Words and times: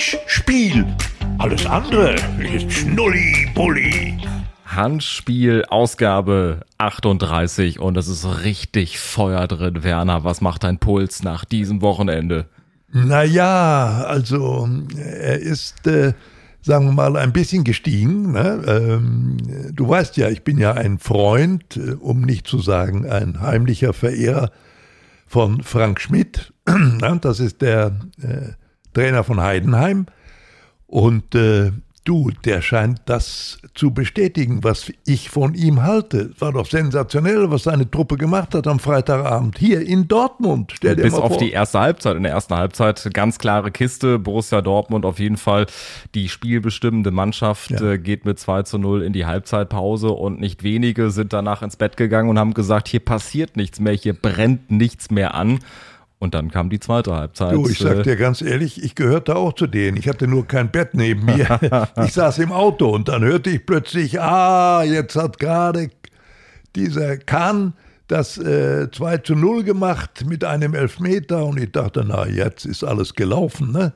Handspiel. 0.00 0.86
Alles 1.36 1.66
andere 1.66 2.14
ist 2.54 2.72
Schnulli-Bulli. 2.72 4.16
Handspiel, 4.64 5.66
Ausgabe 5.68 6.62
38 6.78 7.80
und 7.80 7.98
es 7.98 8.08
ist 8.08 8.42
richtig 8.42 8.98
Feuer 8.98 9.46
drin. 9.46 9.84
Werner, 9.84 10.24
was 10.24 10.40
macht 10.40 10.64
dein 10.64 10.78
Puls 10.78 11.22
nach 11.22 11.44
diesem 11.44 11.82
Wochenende? 11.82 12.46
Naja, 12.90 14.04
also 14.06 14.70
er 14.96 15.38
ist, 15.38 15.86
äh, 15.86 16.14
sagen 16.62 16.86
wir 16.86 16.92
mal, 16.92 17.18
ein 17.18 17.34
bisschen 17.34 17.62
gestiegen. 17.64 18.32
Ne? 18.32 18.62
Ähm, 18.66 19.36
du 19.74 19.86
weißt 19.86 20.16
ja, 20.16 20.30
ich 20.30 20.44
bin 20.44 20.56
ja 20.56 20.72
ein 20.72 20.98
Freund, 20.98 21.76
äh, 21.76 21.92
um 21.92 22.22
nicht 22.22 22.46
zu 22.46 22.60
sagen 22.60 23.06
ein 23.06 23.42
heimlicher 23.42 23.92
Verehrer 23.92 24.50
von 25.26 25.62
Frank 25.62 26.00
Schmidt. 26.00 26.54
das 27.20 27.38
ist 27.38 27.60
der 27.60 28.00
äh, 28.22 28.52
Trainer 28.92 29.24
von 29.24 29.40
Heidenheim. 29.40 30.06
Und 30.86 31.34
äh, 31.34 31.72
du, 32.04 32.30
der 32.44 32.62
scheint 32.62 33.02
das 33.06 33.58
zu 33.74 33.92
bestätigen, 33.92 34.64
was 34.64 34.92
ich 35.06 35.30
von 35.30 35.54
ihm 35.54 35.82
halte. 35.82 36.30
War 36.38 36.52
doch 36.52 36.66
sensationell, 36.66 37.50
was 37.50 37.64
seine 37.64 37.88
Truppe 37.90 38.16
gemacht 38.16 38.54
hat 38.54 38.66
am 38.66 38.78
Freitagabend 38.78 39.58
hier 39.58 39.80
in 39.86 40.08
Dortmund. 40.08 40.72
Stell 40.74 40.96
dir 40.96 41.02
Bis 41.02 41.12
mal 41.12 41.20
auf 41.20 41.36
die 41.36 41.52
erste 41.52 41.78
Halbzeit. 41.78 42.16
In 42.16 42.22
der 42.22 42.32
ersten 42.32 42.56
Halbzeit 42.56 43.08
ganz 43.12 43.38
klare 43.38 43.70
Kiste. 43.70 44.18
Borussia 44.18 44.60
Dortmund 44.62 45.04
auf 45.04 45.18
jeden 45.18 45.36
Fall 45.36 45.66
die 46.14 46.28
spielbestimmende 46.28 47.10
Mannschaft 47.10 47.70
ja. 47.70 47.92
äh, 47.92 47.98
geht 47.98 48.24
mit 48.24 48.38
2 48.38 48.62
zu 48.62 48.78
0 48.78 49.02
in 49.02 49.12
die 49.12 49.26
Halbzeitpause 49.26 50.10
und 50.10 50.40
nicht 50.40 50.62
wenige 50.62 51.10
sind 51.10 51.32
danach 51.32 51.62
ins 51.62 51.76
Bett 51.76 51.96
gegangen 51.96 52.28
und 52.28 52.38
haben 52.38 52.54
gesagt, 52.54 52.88
hier 52.88 53.00
passiert 53.00 53.56
nichts 53.56 53.78
mehr, 53.78 53.92
hier 53.92 54.14
brennt 54.14 54.70
nichts 54.70 55.10
mehr 55.10 55.34
an. 55.34 55.60
Und 56.20 56.34
dann 56.34 56.50
kam 56.50 56.68
die 56.68 56.78
zweite 56.78 57.16
Halbzeit. 57.16 57.54
Du, 57.54 57.66
ich 57.66 57.78
sag 57.78 58.02
dir 58.02 58.14
ganz 58.14 58.42
ehrlich, 58.42 58.84
ich 58.84 58.94
gehörte 58.94 59.36
auch 59.36 59.54
zu 59.54 59.66
denen. 59.66 59.96
Ich 59.96 60.06
hatte 60.06 60.28
nur 60.28 60.46
kein 60.46 60.70
Bett 60.70 60.90
neben 60.92 61.24
mir. 61.24 61.58
ich 62.04 62.12
saß 62.12 62.38
im 62.38 62.52
Auto 62.52 62.90
und 62.90 63.08
dann 63.08 63.24
hörte 63.24 63.48
ich 63.48 63.64
plötzlich, 63.64 64.20
ah, 64.20 64.82
jetzt 64.84 65.16
hat 65.16 65.38
gerade 65.38 65.90
dieser 66.76 67.16
Kahn 67.16 67.72
das 68.06 68.36
äh, 68.36 68.90
2 68.90 69.18
zu 69.18 69.34
0 69.34 69.64
gemacht 69.64 70.26
mit 70.26 70.44
einem 70.44 70.74
Elfmeter 70.74 71.46
und 71.46 71.58
ich 71.58 71.72
dachte, 71.72 72.04
na, 72.06 72.26
jetzt 72.26 72.66
ist 72.66 72.84
alles 72.84 73.14
gelaufen. 73.14 73.72
Ne? 73.72 73.94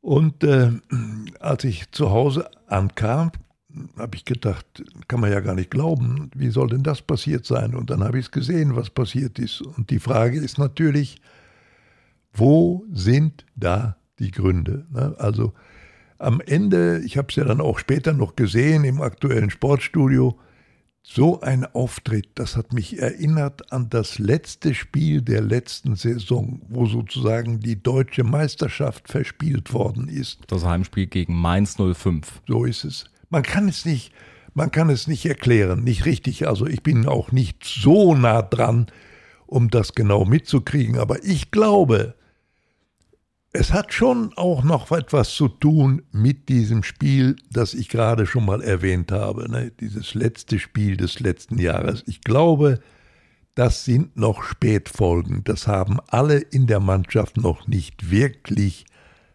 Und 0.00 0.44
äh, 0.44 0.70
als 1.40 1.64
ich 1.64 1.90
zu 1.90 2.10
Hause 2.10 2.48
ankam, 2.68 3.32
habe 3.96 4.16
ich 4.16 4.24
gedacht, 4.24 4.66
kann 5.08 5.20
man 5.20 5.30
ja 5.30 5.40
gar 5.40 5.54
nicht 5.54 5.70
glauben, 5.70 6.30
wie 6.34 6.50
soll 6.50 6.68
denn 6.68 6.82
das 6.82 7.02
passiert 7.02 7.46
sein? 7.46 7.74
Und 7.74 7.90
dann 7.90 8.02
habe 8.02 8.18
ich 8.18 8.26
es 8.26 8.30
gesehen, 8.30 8.76
was 8.76 8.90
passiert 8.90 9.38
ist. 9.38 9.62
Und 9.62 9.90
die 9.90 9.98
Frage 9.98 10.38
ist 10.38 10.58
natürlich, 10.58 11.20
wo 12.32 12.84
sind 12.92 13.46
da 13.56 13.96
die 14.18 14.30
Gründe? 14.30 14.86
Ne? 14.90 15.14
Also 15.18 15.52
am 16.18 16.40
Ende, 16.40 17.00
ich 17.04 17.16
habe 17.16 17.28
es 17.30 17.36
ja 17.36 17.44
dann 17.44 17.60
auch 17.60 17.78
später 17.78 18.12
noch 18.12 18.36
gesehen 18.36 18.84
im 18.84 19.00
aktuellen 19.00 19.50
Sportstudio, 19.50 20.38
so 21.02 21.40
ein 21.40 21.64
Auftritt, 21.64 22.28
das 22.34 22.58
hat 22.58 22.74
mich 22.74 22.98
erinnert 23.00 23.72
an 23.72 23.88
das 23.88 24.18
letzte 24.18 24.74
Spiel 24.74 25.22
der 25.22 25.40
letzten 25.40 25.96
Saison, 25.96 26.60
wo 26.68 26.84
sozusagen 26.84 27.60
die 27.60 27.82
deutsche 27.82 28.22
Meisterschaft 28.22 29.08
verspielt 29.08 29.72
worden 29.72 30.08
ist. 30.08 30.40
Das 30.48 30.64
Heimspiel 30.64 31.06
gegen 31.06 31.34
Mainz 31.34 31.76
05. 31.76 32.42
So 32.46 32.64
ist 32.66 32.84
es 32.84 33.10
man 33.30 33.42
kann 33.42 33.68
es 33.68 33.84
nicht, 33.84 34.12
man 34.54 34.70
kann 34.70 34.90
es 34.90 35.06
nicht 35.06 35.24
erklären, 35.24 35.84
nicht 35.84 36.04
richtig. 36.04 36.46
Also 36.46 36.66
ich 36.66 36.82
bin 36.82 37.06
auch 37.06 37.32
nicht 37.32 37.64
so 37.64 38.14
nah 38.14 38.42
dran, 38.42 38.86
um 39.46 39.70
das 39.70 39.94
genau 39.94 40.24
mitzukriegen. 40.24 40.98
Aber 40.98 41.24
ich 41.24 41.50
glaube, 41.50 42.14
es 43.52 43.72
hat 43.72 43.92
schon 43.92 44.32
auch 44.36 44.62
noch 44.62 44.90
etwas 44.92 45.34
zu 45.34 45.48
tun 45.48 46.02
mit 46.12 46.48
diesem 46.48 46.82
Spiel, 46.82 47.36
das 47.50 47.74
ich 47.74 47.88
gerade 47.88 48.26
schon 48.26 48.44
mal 48.44 48.62
erwähnt 48.62 49.10
habe. 49.10 49.50
Ne? 49.50 49.72
Dieses 49.80 50.14
letzte 50.14 50.58
Spiel 50.58 50.96
des 50.96 51.18
letzten 51.18 51.58
Jahres. 51.58 52.04
Ich 52.06 52.20
glaube, 52.20 52.80
das 53.54 53.84
sind 53.84 54.16
noch 54.16 54.44
Spätfolgen. 54.44 55.42
Das 55.44 55.66
haben 55.66 55.98
alle 56.08 56.38
in 56.38 56.66
der 56.66 56.80
Mannschaft 56.80 57.36
noch 57.36 57.66
nicht 57.66 58.10
wirklich 58.10 58.86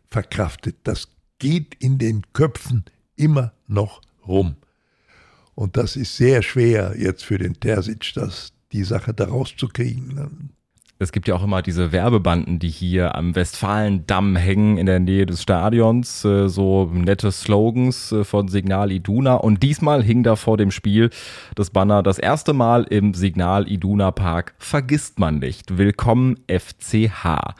verkraftet. 0.07 0.77
Das 0.83 1.09
geht 1.39 1.75
in 1.75 1.97
den 1.97 2.21
Köpfen 2.31 2.85
immer 3.17 3.54
noch 3.67 4.01
rum. 4.27 4.55
Und 5.55 5.77
das 5.77 5.95
ist 5.95 6.17
sehr 6.17 6.41
schwer 6.41 6.95
jetzt 6.97 7.23
für 7.23 7.37
den 7.37 7.59
Terzic, 7.59 8.11
das, 8.15 8.53
die 8.71 8.83
Sache 8.83 9.13
da 9.13 9.25
rauszukriegen. 9.25 10.15
Ne? 10.15 10.29
Es 10.97 11.11
gibt 11.11 11.27
ja 11.27 11.35
auch 11.35 11.43
immer 11.43 11.61
diese 11.61 11.91
Werbebanden, 11.91 12.57
die 12.57 12.69
hier 12.69 13.15
am 13.15 13.35
Westfalendamm 13.35 14.37
hängen 14.37 14.77
in 14.77 14.85
der 14.85 15.01
Nähe 15.01 15.25
des 15.25 15.41
Stadions, 15.41 16.23
äh, 16.23 16.47
so 16.47 16.89
nette 16.93 17.33
Slogans 17.33 18.13
äh, 18.13 18.23
von 18.23 18.47
Signal 18.47 18.93
Iduna. 18.93 19.33
Und 19.35 19.61
diesmal 19.61 20.01
hing 20.01 20.23
da 20.23 20.37
vor 20.37 20.55
dem 20.55 20.71
Spiel 20.71 21.09
das 21.53 21.69
Banner 21.69 22.01
das 22.01 22.17
erste 22.17 22.53
Mal 22.53 22.83
im 22.83 23.13
Signal 23.13 23.69
Iduna 23.69 24.11
Park. 24.11 24.55
Vergisst 24.57 25.19
man 25.19 25.39
nicht. 25.39 25.77
Willkommen 25.77 26.37
FCH. 26.47 27.25
Ja. 27.25 27.55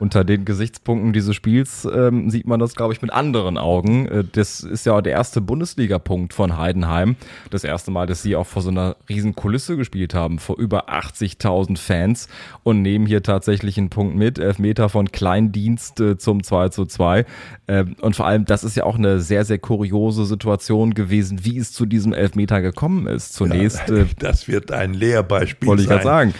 Unter 0.00 0.24
den 0.24 0.46
Gesichtspunkten 0.46 1.12
dieses 1.12 1.36
Spiels 1.36 1.86
ähm, 1.94 2.30
sieht 2.30 2.46
man 2.46 2.58
das, 2.58 2.74
glaube 2.74 2.94
ich, 2.94 3.02
mit 3.02 3.12
anderen 3.12 3.58
Augen. 3.58 4.06
Äh, 4.06 4.24
das 4.32 4.60
ist 4.60 4.86
ja 4.86 5.02
der 5.02 5.12
erste 5.12 5.42
Bundesliga-Punkt 5.42 6.32
von 6.32 6.56
Heidenheim. 6.56 7.16
Das 7.50 7.64
erste 7.64 7.90
Mal, 7.90 8.06
dass 8.06 8.22
sie 8.22 8.34
auch 8.34 8.46
vor 8.46 8.62
so 8.62 8.70
einer 8.70 8.96
riesen 9.10 9.34
Kulisse 9.34 9.76
gespielt 9.76 10.14
haben, 10.14 10.38
vor 10.38 10.56
über 10.56 10.88
80.000 10.88 11.76
Fans 11.76 12.28
und 12.62 12.82
nehmen 12.82 13.06
hier 13.06 13.22
tatsächlich 13.22 13.78
einen 13.78 13.90
Punkt 13.90 14.16
mit. 14.16 14.38
Elfmeter 14.38 14.88
von 14.88 15.10
Kleindienst 15.10 16.00
äh, 16.00 16.16
zum 16.18 16.42
2 16.42 16.68
zu 16.68 16.84
2. 16.84 17.24
Ähm, 17.68 17.96
und 18.00 18.16
vor 18.16 18.26
allem, 18.26 18.44
das 18.44 18.64
ist 18.64 18.76
ja 18.76 18.84
auch 18.84 18.96
eine 18.96 19.20
sehr, 19.20 19.44
sehr 19.44 19.58
kuriose 19.58 20.24
Situation 20.24 20.94
gewesen, 20.94 21.44
wie 21.44 21.58
es 21.58 21.72
zu 21.72 21.86
diesem 21.86 22.12
Elfmeter 22.12 22.60
gekommen 22.62 23.06
ist. 23.06 23.34
Zunächst. 23.34 23.88
Ja, 23.88 23.96
äh, 23.96 24.06
das 24.18 24.48
wird 24.48 24.70
ein 24.70 24.94
Lehrbeispiel 24.94 25.68
wollte 25.68 25.82
ich 25.82 25.88
gerade 25.88 26.04
sagen. 26.04 26.34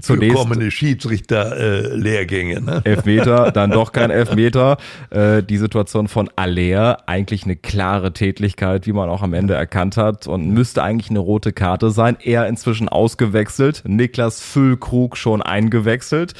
Zunächst 0.00 0.36
kommende 0.36 0.70
Schiedsrichter-Lehrgänge. 0.70 2.54
Äh, 2.56 2.60
ne? 2.60 2.80
Elfmeter, 2.84 3.50
dann 3.54 3.70
doch 3.70 3.92
kein 3.92 4.10
Elfmeter. 4.10 4.78
Äh, 5.10 5.42
die 5.42 5.58
Situation 5.58 6.08
von 6.08 6.30
Aller, 6.36 7.06
eigentlich 7.06 7.44
eine 7.44 7.56
klare 7.56 8.12
Tätlichkeit, 8.12 8.86
wie 8.86 8.92
man 8.92 9.08
auch 9.08 9.22
am 9.22 9.34
Ende 9.34 9.54
erkannt 9.54 9.96
hat 9.96 10.26
und 10.26 10.48
müsste 10.48 10.82
eigentlich 10.82 11.10
eine 11.10 11.18
rote 11.18 11.52
Karte 11.52 11.90
sein. 11.90 12.16
Er 12.22 12.46
inzwischen 12.46 12.88
ausgewechselt, 12.88 13.82
Niklas 13.86 14.40
Füllkrug 14.40 15.16
schon 15.16 15.42
eingewechselt 15.42 16.34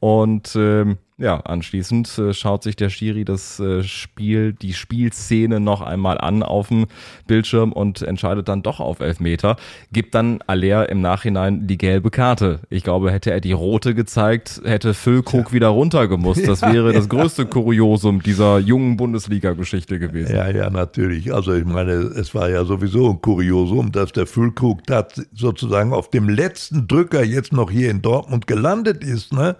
und 0.00 0.54
ähm, 0.56 0.98
ja, 1.18 1.40
anschließend 1.40 2.16
äh, 2.18 2.32
schaut 2.32 2.62
sich 2.62 2.76
der 2.76 2.90
Schiri 2.90 3.24
das 3.24 3.58
äh, 3.58 3.82
Spiel, 3.82 4.52
die 4.52 4.72
Spielszene 4.72 5.58
noch 5.58 5.82
einmal 5.82 6.18
an 6.18 6.44
auf 6.44 6.68
dem 6.68 6.86
Bildschirm 7.26 7.72
und 7.72 8.02
entscheidet 8.02 8.48
dann 8.48 8.62
doch 8.62 8.78
auf 8.78 9.00
Elfmeter, 9.00 9.56
gibt 9.92 10.14
dann 10.14 10.38
Aller 10.46 10.88
im 10.88 11.00
Nachhinein 11.00 11.66
die 11.66 11.76
gelbe 11.76 12.10
Karte. 12.10 12.60
Ich 12.70 12.84
glaube, 12.84 13.10
hätte 13.10 13.32
er 13.32 13.40
die 13.40 13.50
rote 13.50 13.96
gezeigt, 13.96 14.60
hätte 14.64 14.94
Füllkrug 14.94 15.48
ja. 15.48 15.52
wieder 15.52 15.68
runtergemusst. 15.68 16.46
Das 16.46 16.60
ja, 16.62 16.72
wäre 16.72 16.92
das 16.92 17.08
größte 17.08 17.46
Kuriosum 17.46 18.22
dieser 18.22 18.60
jungen 18.60 18.96
Bundesliga-Geschichte 18.96 19.98
gewesen. 19.98 20.36
Ja, 20.36 20.48
ja, 20.50 20.70
natürlich. 20.70 21.34
Also 21.34 21.52
ich 21.52 21.64
meine, 21.64 21.92
es 21.92 22.32
war 22.32 22.48
ja 22.48 22.64
sowieso 22.64 23.10
ein 23.10 23.20
Kuriosum, 23.20 23.90
dass 23.90 24.12
der 24.12 24.26
Füllkrug 24.26 24.84
da 24.86 25.04
sozusagen 25.32 25.92
auf 25.92 26.10
dem 26.10 26.28
letzten 26.28 26.86
Drücker 26.86 27.24
jetzt 27.24 27.52
noch 27.52 27.72
hier 27.72 27.90
in 27.90 28.02
Dortmund 28.02 28.46
gelandet 28.46 29.02
ist, 29.02 29.32
ne? 29.32 29.56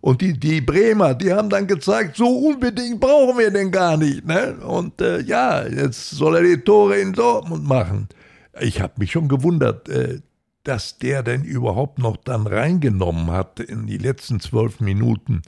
Und 0.00 0.22
die, 0.22 0.38
die 0.38 0.60
Bremer, 0.60 1.14
die 1.14 1.32
haben 1.32 1.50
dann 1.50 1.66
gezeigt, 1.66 2.16
so 2.16 2.26
unbedingt 2.26 3.00
brauchen 3.00 3.38
wir 3.38 3.50
den 3.50 3.70
gar 3.70 3.96
nicht. 3.96 4.24
Ne? 4.24 4.56
Und 4.56 5.00
äh, 5.00 5.20
ja, 5.20 5.66
jetzt 5.66 6.10
soll 6.10 6.36
er 6.36 6.42
die 6.42 6.62
Tore 6.62 6.98
in 6.98 7.12
Dortmund 7.12 7.66
machen. 7.66 8.08
Ich 8.60 8.80
habe 8.80 8.94
mich 8.96 9.12
schon 9.12 9.28
gewundert, 9.28 9.88
äh, 9.88 10.20
dass 10.64 10.98
der 10.98 11.22
denn 11.22 11.44
überhaupt 11.44 11.98
noch 11.98 12.16
dann 12.16 12.46
reingenommen 12.46 13.30
hat 13.30 13.60
in 13.60 13.86
die 13.86 13.98
letzten 13.98 14.40
zwölf 14.40 14.80
Minuten. 14.80 15.42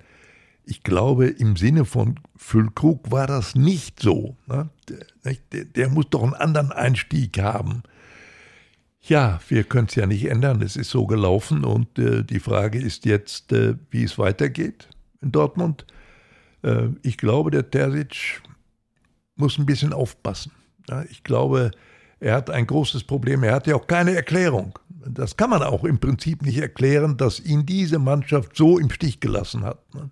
Ich 0.65 0.83
glaube, 0.83 1.27
im 1.27 1.57
Sinne 1.57 1.85
von 1.85 2.21
Füllkrug 2.37 3.11
war 3.11 3.27
das 3.27 3.55
nicht 3.55 4.01
so. 4.01 4.37
Ne? 4.47 4.69
Der, 5.25 5.65
der, 5.65 5.89
muss 5.89 6.07
doch 6.11 6.23
einen 6.23 6.35
anderen 6.35 6.73
Einstieg 6.73 7.41
haben. 7.41 7.83
Ja, 9.05 9.41
wir 9.49 9.65
können 9.65 9.89
es 9.89 9.97
ja 9.97 10.07
nicht 10.07 10.27
ändern. 10.27 10.63
Es 10.63 10.77
ist 10.77 10.91
so 10.91 11.07
gelaufen 11.07 11.65
und 11.65 11.99
äh, 11.99 12.23
die 12.23 12.39
Frage 12.39 12.79
ist 12.79 13.05
jetzt, 13.05 13.53
äh, 13.53 13.75
wie 13.91 14.05
es 14.05 14.17
weitergeht 14.17 14.89
in 15.21 15.33
Dortmund. 15.33 15.87
Äh, 16.63 16.89
ich 17.03 17.19
glaube, 17.19 17.51
der 17.51 17.69
Terzic 17.69 18.43
muss 19.35 19.59
ein 19.59 19.67
bisschen 19.67 19.93
aufpassen. 19.93 20.53
Ja, 20.89 21.03
ich 21.11 21.25
glaube, 21.25 21.73
er 22.21 22.35
hat 22.35 22.51
ein 22.51 22.67
großes 22.67 23.03
Problem. 23.03 23.43
Er 23.43 23.55
hat 23.55 23.67
ja 23.67 23.75
auch 23.75 23.89
keine 23.89 24.15
Erklärung. 24.15 24.79
Das 24.89 25.37
kann 25.37 25.51
man 25.51 25.65
auch 25.65 25.83
im 25.83 25.99
Prinzip 25.99 26.43
nicht 26.43 26.59
erklären, 26.59 27.17
dass 27.17 27.41
ihn 27.41 27.67
diese 27.67 27.99
Mannschaft 27.99 28.57
so 28.57 28.79
im 28.79 28.91
Stich 28.91 29.19
gelassen 29.19 29.65
hat. 29.65 29.93
Ne? 29.95 30.11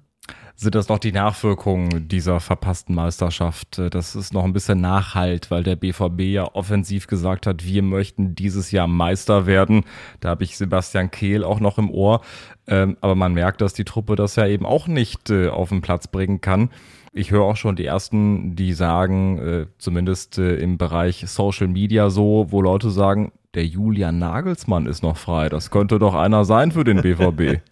Sind 0.61 0.75
das 0.75 0.91
noch 0.91 0.99
die 0.99 1.13
Nachwirkungen 1.13 2.07
dieser 2.07 2.39
verpassten 2.39 2.95
Meisterschaft. 2.95 3.81
Das 3.91 4.15
ist 4.15 4.35
noch 4.35 4.45
ein 4.45 4.53
bisschen 4.53 4.79
Nachhalt, 4.79 5.51
weil 5.51 5.63
der 5.63 5.75
BVB 5.75 6.21
ja 6.21 6.55
offensiv 6.55 7.07
gesagt 7.07 7.47
hat, 7.47 7.65
wir 7.65 7.83
möchten 7.83 8.35
dieses 8.35 8.71
Jahr 8.71 8.87
Meister 8.87 9.47
werden. 9.47 9.85
Da 10.21 10.29
habe 10.29 10.45
ich 10.45 10.59
Sebastian 10.59 11.11
Kehl 11.11 11.45
auch 11.45 11.61
noch 11.61 11.79
im 11.79 11.91
Ohr. 11.91 12.21
Ähm, 12.67 12.99
aber 13.01 13.15
man 13.15 13.33
merkt, 13.33 13.63
dass 13.63 13.73
die 13.73 13.87
Truppe 13.87 14.17
das 14.17 14.37
ja 14.37 14.47
eben 14.47 14.67
auch 14.67 14.87
nicht 14.87 15.31
äh, 15.31 15.49
auf 15.49 15.71
den 15.71 15.81
Platz 15.81 16.09
bringen 16.09 16.43
kann. 16.43 16.69
Ich 17.15 17.31
höre 17.31 17.45
auch 17.45 17.57
schon 17.57 17.75
die 17.75 17.87
ersten, 17.87 18.55
die 18.55 18.75
sagen, 18.75 19.39
äh, 19.39 19.67
zumindest 19.79 20.37
äh, 20.37 20.57
im 20.57 20.77
Bereich 20.77 21.25
Social 21.27 21.69
Media 21.69 22.11
so, 22.11 22.49
wo 22.51 22.61
Leute 22.61 22.91
sagen, 22.91 23.33
der 23.55 23.65
Julian 23.65 24.19
Nagelsmann 24.19 24.85
ist 24.85 25.03
noch 25.03 25.17
frei. 25.17 25.49
Das 25.49 25.71
könnte 25.71 25.99
doch 25.99 26.15
einer 26.15 26.45
sein 26.45 26.71
für 26.71 26.85
den 26.85 27.01
BVB. 27.01 27.63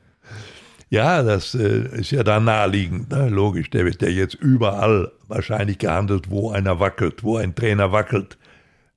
Ja, 0.90 1.22
das 1.22 1.54
äh, 1.54 2.00
ist 2.00 2.12
ja 2.12 2.22
da 2.22 2.40
naheliegend, 2.40 3.10
ne? 3.10 3.28
logisch. 3.28 3.68
Der 3.70 3.84
wird 3.84 4.00
ja 4.00 4.08
jetzt 4.08 4.34
überall 4.34 5.12
wahrscheinlich 5.26 5.78
gehandelt, 5.78 6.30
wo 6.30 6.50
einer 6.50 6.80
wackelt, 6.80 7.22
wo 7.22 7.36
ein 7.36 7.54
Trainer 7.54 7.92
wackelt. 7.92 8.38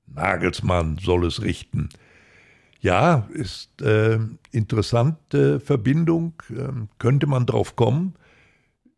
Nagelsmann 0.07 0.97
soll 1.01 1.25
es 1.25 1.41
richten. 1.41 1.89
Ja, 2.79 3.27
ist 3.33 3.81
äh, 3.81 4.19
interessante 4.51 5.59
Verbindung, 5.59 6.33
äh, 6.49 6.71
könnte 6.97 7.27
man 7.27 7.45
drauf 7.45 7.75
kommen. 7.75 8.15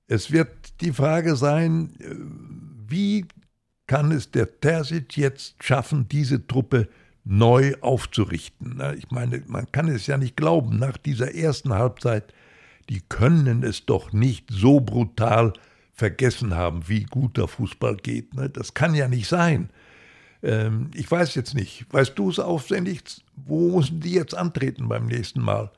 Es 0.07 0.31
wird 0.31 0.50
die 0.81 0.94
Frage 0.94 1.36
sein, 1.36 1.94
äh, 2.00 2.16
wie 2.88 3.25
kann 3.88 4.12
es 4.12 4.31
der 4.31 4.60
Terzic 4.60 5.18
jetzt 5.18 5.62
schaffen, 5.62 6.07
diese 6.07 6.48
Truppe 6.48 6.88
neu 7.25 7.74
aufzurichten? 7.81 8.81
Ich 8.98 9.12
meine, 9.12 9.44
man 9.48 9.69
kann 9.72 9.88
es 9.88 10.07
ja 10.07 10.18
nicht 10.18 10.38
glauben, 10.38 10.78
nach 10.78 10.98
dieser 10.98 11.36
ersten 11.36 11.74
Halbzeit 11.74 12.34
die 12.90 13.02
können 13.02 13.64
es 13.64 13.86
doch 13.86 14.14
nicht 14.14 14.48
so 14.52 14.80
brutal 14.80 15.54
vergessen 15.94 16.56
haben, 16.56 16.88
wie 16.88 17.04
guter 17.04 17.48
Fußball 17.48 17.98
geht. 17.98 18.34
Ne? 18.34 18.50
Das 18.50 18.74
kann 18.74 18.96
ja 18.96 19.08
nicht 19.08 19.28
sein. 19.28 19.70
Ähm, 20.42 20.92
ich 20.94 21.10
weiß 21.10 21.36
jetzt 21.36 21.56
nicht. 21.56 21.86
Weißt 21.92 22.18
du 22.18 22.30
es 22.30 22.40
aufwendig? 22.40 23.02
Wo 23.36 23.78
müssen 23.78 24.02
die 24.02 24.14
jetzt 24.14 24.36
antreten 24.36 24.90
beim 24.90 25.06
nächsten 25.06 25.42
Mal? 25.42 25.72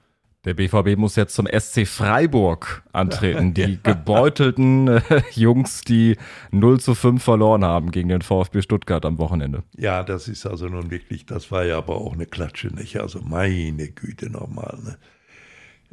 Der 0.46 0.54
BVB 0.54 0.96
muss 0.96 1.16
jetzt 1.16 1.34
zum 1.34 1.48
SC 1.48 1.88
Freiburg 1.88 2.84
antreten. 2.94 3.54
Die 3.56 3.80
gebeutelten 3.81 4.88
äh, 4.88 5.02
Jungs, 5.31 5.81
die 5.81 6.18
0 6.52 6.80
zu 6.80 6.94
5 6.94 7.22
verloren 7.24 7.66
haben 7.66 7.90
gegen 7.90 8.10
den 8.10 8.22
VfB 8.22 8.62
Stuttgart 8.62 9.06
am 9.06 9.18
Wochenende. 9.18 9.63
Ja, 9.75 10.04
das 10.04 10.28
ist 10.28 10.46
also 10.46 10.68
nun 10.68 10.92
wirklich, 10.92 11.25
das 11.25 11.52
war 11.52 11.66
ja 11.66 11.80
aber 11.80 11.96
auch 11.96 12.13
eine 12.13 12.28
Klatsche, 12.28 12.68
nicht? 12.68 12.98
Also 12.98 13.22
meine 13.22 13.90
Güte 13.90 14.30
nochmal. 14.30 14.78
Ne? 14.84 14.98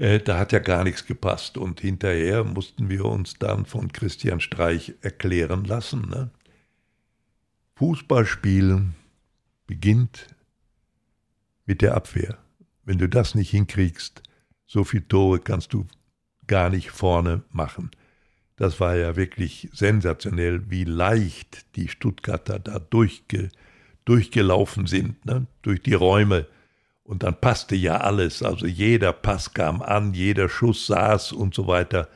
Äh, 0.02 0.18
da 0.18 0.36
hat 0.36 0.50
ja 0.50 0.58
gar 0.58 0.82
nichts 0.82 1.06
gepasst. 1.06 1.56
Und 1.56 1.80
hinterher 1.80 2.42
mussten 2.42 2.90
wir 2.90 3.04
uns 3.04 3.34
dann 3.34 3.66
von 3.66 3.92
Christian 3.92 4.40
Streich 4.40 4.94
erklären 5.00 5.64
lassen. 5.64 6.08
Ne? 6.08 6.30
Fußballspielen 7.76 8.96
beginnt 9.68 10.26
mit 11.66 11.82
der 11.82 11.94
Abwehr. 11.94 12.36
Wenn 12.84 12.98
du 12.98 13.08
das 13.08 13.36
nicht 13.36 13.50
hinkriegst, 13.50 14.24
so 14.66 14.82
viele 14.82 15.06
Tore 15.06 15.38
kannst 15.38 15.72
du 15.72 15.86
gar 16.48 16.68
nicht 16.68 16.90
vorne 16.90 17.44
machen. 17.50 17.92
Das 18.56 18.80
war 18.80 18.96
ja 18.96 19.14
wirklich 19.14 19.68
sensationell, 19.72 20.68
wie 20.68 20.82
leicht 20.82 21.76
die 21.76 21.86
Stuttgarter 21.86 22.58
da 22.58 22.80
durchge, 22.80 23.50
durchgelaufen 24.04 24.88
sind, 24.88 25.24
ne? 25.26 25.46
durch 25.62 25.80
die 25.80 25.94
Räume 25.94 26.48
und 27.12 27.22
dann 27.24 27.38
passte 27.38 27.76
ja 27.76 27.98
alles. 27.98 28.42
Also 28.42 28.64
jeder 28.64 29.12
Pass 29.12 29.52
kam 29.52 29.82
an, 29.82 30.14
jeder 30.14 30.48
Schuss 30.48 30.86
saß 30.86 31.32
und 31.32 31.54
so 31.54 31.66
weiter. 31.66 32.08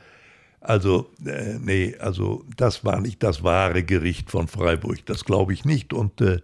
Also, 0.59 1.11
äh, 1.23 1.59
nee, 1.59 1.95
also 1.99 2.43
das 2.57 2.83
war 2.83 2.99
nicht 2.99 3.21
das 3.21 3.43
wahre 3.43 3.83
Gericht 3.83 4.31
von 4.31 4.47
Freiburg. 4.47 5.05
Das 5.05 5.23
glaube 5.23 5.53
ich 5.53 5.65
nicht. 5.65 5.93
Und 5.93 6.19
äh, 6.21 6.41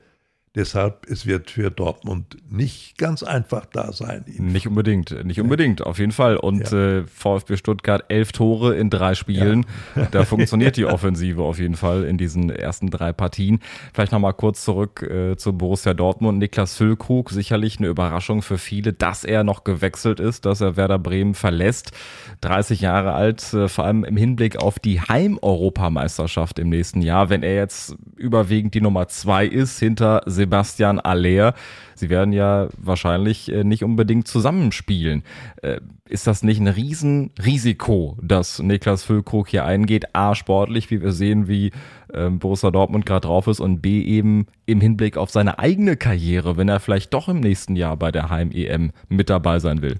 Deshalb, 0.55 1.07
es 1.09 1.25
wird 1.25 1.49
für 1.49 1.71
Dortmund 1.71 2.37
nicht 2.47 2.99
ganz 2.99 3.23
einfach 3.23 3.65
da 3.65 3.91
sein. 3.91 4.23
Nicht 4.37 4.67
unbedingt, 4.67 5.25
nicht 5.25 5.41
unbedingt, 5.41 5.81
auf 5.81 5.97
jeden 5.97 6.11
Fall. 6.11 6.37
Und 6.37 6.69
ja. 6.69 6.99
äh, 6.99 7.03
VfB 7.07 7.57
Stuttgart 7.57 8.05
elf 8.09 8.33
Tore 8.33 8.75
in 8.75 8.91
drei 8.91 9.15
Spielen. 9.15 9.65
Ja. 9.95 10.07
Da 10.11 10.25
funktioniert 10.25 10.77
die 10.77 10.85
Offensive 10.93 11.41
auf 11.41 11.57
jeden 11.57 11.75
Fall 11.75 12.03
in 12.03 12.19
diesen 12.19 12.51
ersten 12.51 12.91
drei 12.91 13.13
Partien. 13.13 13.61
Vielleicht 13.95 14.11
nochmal 14.11 14.35
kurz 14.35 14.63
zurück 14.63 15.01
äh, 15.01 15.37
zu 15.37 15.53
Borussia 15.53 15.95
Dortmund. 15.95 16.37
Niklas 16.37 16.75
Füllkrug, 16.75 17.31
sicherlich 17.31 17.79
eine 17.79 17.87
Überraschung 17.87 18.43
für 18.43 18.59
viele, 18.59 18.93
dass 18.93 19.23
er 19.23 19.43
noch 19.43 19.63
gewechselt 19.63 20.19
ist, 20.19 20.45
dass 20.45 20.61
er 20.61 20.77
Werder 20.77 20.99
Bremen 20.99 21.33
verlässt. 21.33 21.93
30 22.41 22.79
Jahre 22.79 23.13
alt, 23.13 23.55
äh, 23.55 23.67
vor 23.67 23.85
allem 23.85 24.03
im 24.03 24.17
Hinblick 24.17 24.57
auf 24.57 24.77
die 24.77 25.01
Heim-Europameisterschaft 25.01 26.59
im 26.59 26.69
nächsten 26.69 27.01
Jahr. 27.01 27.31
Wenn 27.31 27.41
er 27.41 27.55
jetzt 27.55 27.95
überwiegend 28.17 28.75
die 28.75 28.81
Nummer 28.81 29.07
zwei 29.07 29.47
ist, 29.47 29.79
hinter 29.79 30.21
Sebastian 30.43 30.99
Aller. 30.99 31.53
Sie 31.95 32.09
werden 32.09 32.33
ja 32.33 32.67
wahrscheinlich 32.77 33.49
äh, 33.49 33.63
nicht 33.63 33.83
unbedingt 33.83 34.27
zusammenspielen. 34.27 35.23
Äh, 35.61 35.79
ist 36.09 36.27
das 36.27 36.43
nicht 36.43 36.59
ein 36.59 36.67
Riesenrisiko, 36.67 38.17
dass 38.21 38.59
Niklas 38.59 39.03
Füllkrug 39.03 39.47
hier 39.47 39.63
eingeht? 39.63 40.13
A, 40.13 40.35
sportlich, 40.35 40.91
wie 40.91 41.01
wir 41.01 41.13
sehen, 41.13 41.47
wie 41.47 41.71
ähm, 42.13 42.39
Borussia 42.39 42.71
Dortmund 42.71 43.05
gerade 43.05 43.27
drauf 43.27 43.47
ist 43.47 43.61
und 43.61 43.81
B, 43.81 44.01
eben 44.01 44.47
im 44.65 44.81
Hinblick 44.81 45.15
auf 45.17 45.29
seine 45.29 45.59
eigene 45.59 45.95
Karriere, 45.95 46.57
wenn 46.57 46.67
er 46.67 46.81
vielleicht 46.81 47.13
doch 47.13 47.29
im 47.29 47.39
nächsten 47.39 47.77
Jahr 47.77 47.95
bei 47.95 48.11
der 48.11 48.29
Heim-EM 48.29 48.91
mit 49.07 49.29
dabei 49.29 49.59
sein 49.59 49.81
will. 49.81 49.99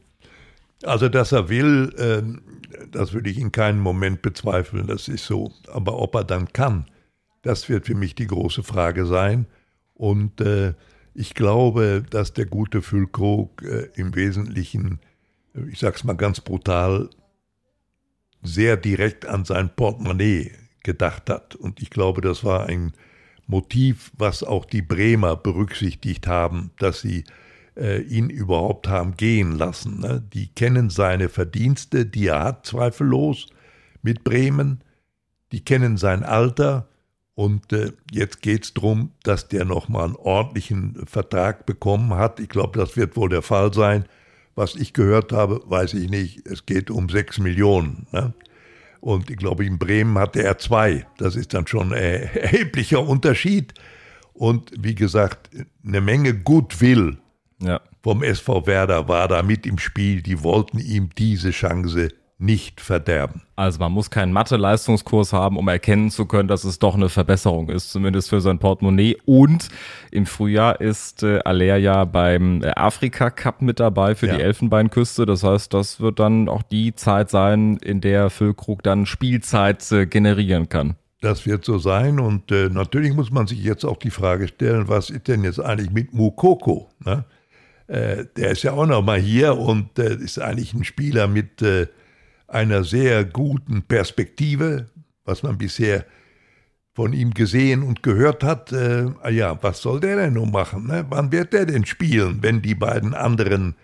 Also, 0.84 1.08
dass 1.08 1.32
er 1.32 1.48
will, 1.48 1.96
ähm, 1.98 2.42
das 2.92 3.14
würde 3.14 3.30
ich 3.30 3.40
in 3.40 3.54
keinem 3.54 3.80
Moment 3.80 4.22
bezweifeln, 4.22 4.88
das 4.88 5.08
ist 5.08 5.26
so. 5.26 5.54
Aber 5.72 6.00
ob 6.00 6.16
er 6.16 6.26
dann 6.26 6.52
kann, 6.52 6.86
das 7.44 7.70
wird 7.70 7.86
für 7.86 7.96
mich 7.96 8.16
die 8.16 8.28
große 8.28 8.64
Frage 8.64 9.06
sein. 9.06 9.46
Und 9.94 10.42
äh, 10.42 10.74
ich 11.14 11.34
glaube, 11.34 12.04
dass 12.10 12.34
der 12.34 12.46
gute 12.46 12.82
Füllkrug 12.82 13.62
äh, 13.62 13.90
im 13.96 14.16
Wesentlichen, 14.16 15.00
äh, 15.56 15.70
ich 15.70 15.80
sage 15.80 15.96
es 15.96 16.04
mal 16.04 16.16
ganz 16.16 16.42
brutal, 16.42 17.10
sehr 18.42 18.78
direkt 18.78 19.26
an 19.26 19.46
sein 19.46 19.70
Portemonnaie 19.76 20.52
gedacht 20.84 21.30
hat. 21.30 21.56
Und 21.56 21.82
ich 21.82 21.90
glaube, 21.90 22.22
das 22.22 22.44
war 22.44 22.68
ein 22.68 22.94
Motiv, 23.48 24.12
was 24.18 24.44
auch 24.44 24.66
die 24.66 24.82
Bremer 24.82 25.36
berücksichtigt 25.36 26.28
haben, 26.28 26.72
dass 26.78 27.02
sie 27.02 27.24
äh, 27.78 28.02
ihn 28.02 28.30
überhaupt 28.30 28.88
haben 28.88 29.16
gehen 29.16 29.54
lassen. 29.54 30.00
Ne? 30.00 30.24
Die 30.34 30.48
kennen 30.48 30.90
seine 30.90 31.30
Verdienste, 31.30 32.06
die 32.06 32.28
er 32.28 32.44
hat, 32.44 32.66
zweifellos, 32.66 33.48
mit 34.02 34.24
Bremen. 34.24 34.84
Die 35.52 35.64
kennen 35.64 35.98
sein 35.98 36.24
Alter 36.24 36.90
und 37.36 37.74
äh, 37.74 37.92
jetzt 38.12 38.42
geht 38.42 38.64
es 38.64 38.74
darum, 38.74 39.12
dass 39.24 39.48
der 39.48 39.66
nochmal 39.66 40.06
einen 40.06 40.16
ordentlichen 40.16 41.06
Vertrag 41.08 41.66
bekommen 41.66 42.14
hat. 42.14 42.40
Ich 42.40 42.50
glaube, 42.50 42.78
das 42.80 42.96
wird 42.96 43.16
wohl 43.16 43.30
der 43.30 43.42
Fall 43.42 43.74
sein. 43.74 44.06
Was 44.56 44.76
ich 44.76 44.94
gehört 44.94 45.32
habe, 45.32 45.62
weiß 45.66 45.96
ich 45.96 46.12
nicht. 46.12 46.46
Es 46.46 46.68
geht 46.68 46.92
um 46.92 47.10
sechs 47.10 47.40
Millionen. 47.40 48.06
Ne? 48.12 48.34
Und 49.00 49.32
ich 49.32 49.38
glaube, 49.38 49.66
in 49.66 49.80
Bremen 49.80 50.20
hatte 50.20 50.44
er 50.44 50.60
zwei. 50.60 51.08
Das 51.18 51.36
ist 51.36 51.56
dann 51.56 51.66
schon 51.66 51.92
ein 51.92 52.00
erheblicher 52.36 53.02
Unterschied. 53.02 53.74
Und 54.34 54.72
wie 54.78 54.96
gesagt, 54.96 55.50
eine 55.86 56.02
Menge 56.02 56.36
Goodwill 56.36 57.18
ja. 57.60 57.82
vom 58.04 58.22
SV 58.22 58.68
Werder 58.68 59.08
war 59.08 59.28
da 59.28 59.42
mit 59.42 59.66
im 59.66 59.80
Spiel. 59.80 60.22
Die 60.22 60.44
wollten 60.44 60.78
ihm 60.78 61.10
diese 61.18 61.50
Chance 61.50 62.10
nicht 62.44 62.82
verderben. 62.82 63.42
Also 63.56 63.80
man 63.80 63.92
muss 63.92 64.12
keinen 64.12 64.34
Mathe-Leistungskurs 64.34 65.32
haben, 65.32 65.58
um 65.58 65.68
erkennen 65.68 66.12
zu 66.12 66.26
können, 66.26 66.50
dass 66.50 66.66
es 66.66 66.78
doch 66.78 66.96
eine 66.96 67.08
Verbesserung 67.08 67.70
ist, 67.70 67.92
zumindest 67.92 68.30
für 68.30 68.42
sein 68.42 68.60
Portemonnaie. 68.60 69.18
Und 69.26 69.70
im 70.12 70.26
Frühjahr 70.26 70.82
ist 70.82 71.24
äh, 71.24 71.40
Aller 71.46 71.78
ja 71.78 72.04
beim 72.04 72.62
äh, 72.62 72.72
Afrika 72.76 73.30
Cup 73.30 73.62
mit 73.62 73.80
dabei 73.80 74.16
für 74.16 74.28
ja. 74.28 74.36
die 74.36 74.42
Elfenbeinküste. 74.42 75.26
Das 75.26 75.44
heißt, 75.44 75.74
das 75.74 76.02
wird 76.02 76.20
dann 76.20 76.50
auch 76.50 76.64
die 76.64 76.94
Zeit 76.96 77.30
sein, 77.30 77.78
in 77.78 78.02
der 78.02 78.30
Füllkrug 78.30 78.84
dann 78.84 79.06
Spielzeit 79.06 79.90
äh, 79.92 80.06
generieren 80.06 80.68
kann. 80.68 80.96
Das 81.22 81.46
wird 81.46 81.64
so 81.64 81.78
sein 81.78 82.20
und 82.20 82.52
äh, 82.52 82.68
natürlich 82.68 83.14
muss 83.14 83.32
man 83.32 83.48
sich 83.48 83.64
jetzt 83.64 83.86
auch 83.86 83.96
die 83.96 84.10
Frage 84.10 84.50
stellen, 84.50 84.90
was 84.90 85.10
ist 85.10 85.30
denn 85.30 85.46
jetzt 85.46 85.62
eigentlich 85.62 85.92
mit 85.92 86.14
Mukoko? 86.14 86.90
Ne? 87.06 87.24
Äh, 87.88 88.26
der 88.36 88.52
ist 88.52 88.64
ja 88.64 88.74
auch 88.74 88.86
noch 88.86 89.02
mal 89.02 89.20
hier 89.20 89.58
und 89.58 89.98
äh, 89.98 90.16
ist 90.16 90.42
eigentlich 90.42 90.74
ein 90.74 90.84
Spieler 90.84 91.28
mit 91.28 91.62
einer 92.54 92.84
sehr 92.84 93.26
guten 93.26 93.84
Perspektive, 93.84 94.90
was 95.26 95.44
man 95.44 95.58
bisher 95.58 96.06
von 96.94 97.14
ihm 97.14 97.34
gesehen 97.34 97.82
und 97.82 98.04
gehört 98.04 98.44
hat, 98.44 98.72
äh, 98.72 99.08
ah 99.22 99.30
ja, 99.30 99.58
was 99.64 99.82
soll 99.82 100.00
der 100.00 100.16
denn 100.18 100.34
nun 100.34 100.52
machen? 100.52 100.88
Ne? 100.88 101.06
Wann 101.10 101.32
wird 101.32 101.54
der 101.54 101.66
denn 101.66 101.86
spielen, 101.86 102.40
wenn 102.42 102.62
die 102.62 102.76
beiden 102.76 103.16
anderen 103.16 103.76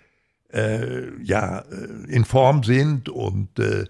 äh, 0.54 1.12
ja, 1.24 1.60
äh, 1.60 2.12
in 2.12 2.24
Form 2.26 2.64
sind 2.64 3.10
und 3.10 3.58
äh, 3.60 3.86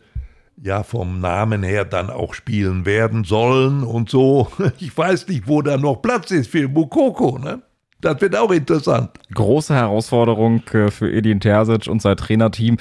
ja 0.61 0.83
vom 0.83 1.19
Namen 1.19 1.63
her 1.63 1.85
dann 1.85 2.09
auch 2.09 2.33
spielen 2.33 2.85
werden 2.85 3.23
sollen 3.23 3.83
und 3.83 4.09
so. 4.09 4.49
Ich 4.79 4.97
weiß 4.97 5.27
nicht, 5.27 5.47
wo 5.47 5.61
da 5.61 5.77
noch 5.77 6.01
Platz 6.01 6.31
ist 6.31 6.49
für 6.49 6.67
Mukoko. 6.67 7.37
Ne? 7.37 7.61
Das 8.01 8.21
wird 8.21 8.35
auch 8.35 8.51
interessant. 8.51 9.11
Große 9.33 9.75
Herausforderung 9.75 10.63
äh, 10.69 10.89
für 10.89 11.11
Edin 11.11 11.41
Terzic 11.41 11.87
und 11.87 12.01
sein 12.01 12.15
Trainerteam. 12.15 12.77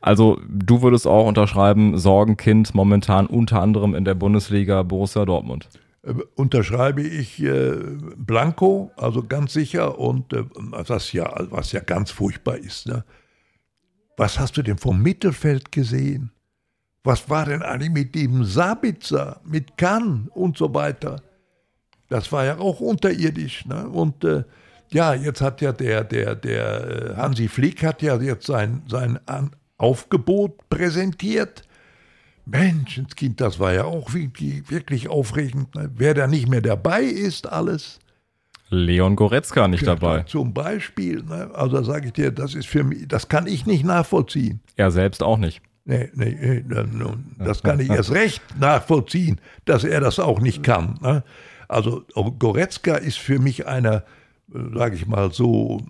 Also 0.00 0.40
du 0.48 0.80
würdest 0.80 1.06
auch 1.06 1.26
unterschreiben, 1.26 1.98
Sorgenkind 1.98 2.74
momentan 2.74 3.26
unter 3.26 3.60
anderem 3.60 3.94
in 3.94 4.04
der 4.04 4.14
Bundesliga 4.14 4.82
Borussia 4.82 5.26
Dortmund. 5.26 5.68
Äh, 6.02 6.14
unterschreibe 6.36 7.02
ich 7.02 7.42
äh, 7.42 7.76
Blanco, 8.16 8.90
also 8.96 9.22
ganz 9.22 9.52
sicher. 9.52 9.98
Und 9.98 10.32
äh, 10.32 10.44
was, 10.54 11.12
ja, 11.12 11.30
was 11.50 11.72
ja 11.72 11.80
ganz 11.80 12.10
furchtbar 12.10 12.56
ist. 12.56 12.86
Ne? 12.86 13.04
Was 14.16 14.38
hast 14.38 14.56
du 14.56 14.62
denn 14.62 14.78
vom 14.78 15.02
Mittelfeld 15.02 15.70
gesehen? 15.70 16.32
Was 17.04 17.28
war 17.28 17.44
denn 17.44 17.62
eigentlich 17.62 17.90
mit 17.90 18.14
dem 18.14 18.44
Sabitzer, 18.44 19.40
mit 19.44 19.76
Kahn 19.76 20.28
und 20.32 20.56
so 20.56 20.72
weiter? 20.72 21.20
Das 22.08 22.30
war 22.32 22.44
ja 22.44 22.58
auch 22.58 22.80
unterirdisch. 22.80 23.66
Ne? 23.66 23.88
Und 23.88 24.24
äh, 24.24 24.44
ja, 24.92 25.14
jetzt 25.14 25.40
hat 25.40 25.60
ja 25.60 25.72
der, 25.72 26.04
der, 26.04 26.34
der 26.34 27.12
äh, 27.12 27.16
Hansi 27.16 27.48
Flick 27.48 27.82
hat 27.82 28.02
ja 28.02 28.20
jetzt 28.20 28.46
sein, 28.46 28.82
sein 28.88 29.18
Aufgebot 29.78 30.68
präsentiert. 30.68 31.62
Menschenskind, 32.44 33.40
das 33.40 33.58
war 33.58 33.72
ja 33.72 33.84
auch 33.84 34.14
wirklich, 34.14 35.08
aufregend. 35.08 35.74
Ne? 35.74 35.90
Wer 35.94 36.14
da 36.14 36.26
nicht 36.26 36.48
mehr 36.48 36.60
dabei 36.60 37.02
ist, 37.02 37.50
alles. 37.50 38.00
Leon 38.68 39.16
Goretzka 39.16 39.68
nicht 39.68 39.86
dabei. 39.86 40.22
Zum 40.22 40.54
Beispiel. 40.54 41.22
Ne? 41.22 41.50
Also 41.54 41.82
sage 41.82 42.06
ich 42.06 42.12
dir, 42.14 42.30
das 42.30 42.54
ist 42.54 42.66
für 42.66 42.84
mich, 42.84 43.06
das 43.06 43.28
kann 43.28 43.46
ich 43.46 43.66
nicht 43.66 43.84
nachvollziehen. 43.84 44.60
Er 44.76 44.90
selbst 44.90 45.22
auch 45.22 45.38
nicht. 45.38 45.60
Nee, 45.84 46.10
nee, 46.14 46.62
nee 46.66 46.84
das 47.38 47.62
kann 47.62 47.80
ich 47.80 47.90
erst 47.90 48.12
recht 48.12 48.42
nachvollziehen, 48.58 49.40
dass 49.64 49.84
er 49.84 50.00
das 50.00 50.18
auch 50.18 50.40
nicht 50.40 50.62
kann. 50.62 50.98
Ne? 51.02 51.24
Also 51.68 52.04
Goretzka 52.38 52.96
ist 52.96 53.18
für 53.18 53.38
mich 53.38 53.66
einer, 53.66 54.04
sage 54.74 54.96
ich 54.96 55.06
mal 55.06 55.32
so, 55.32 55.80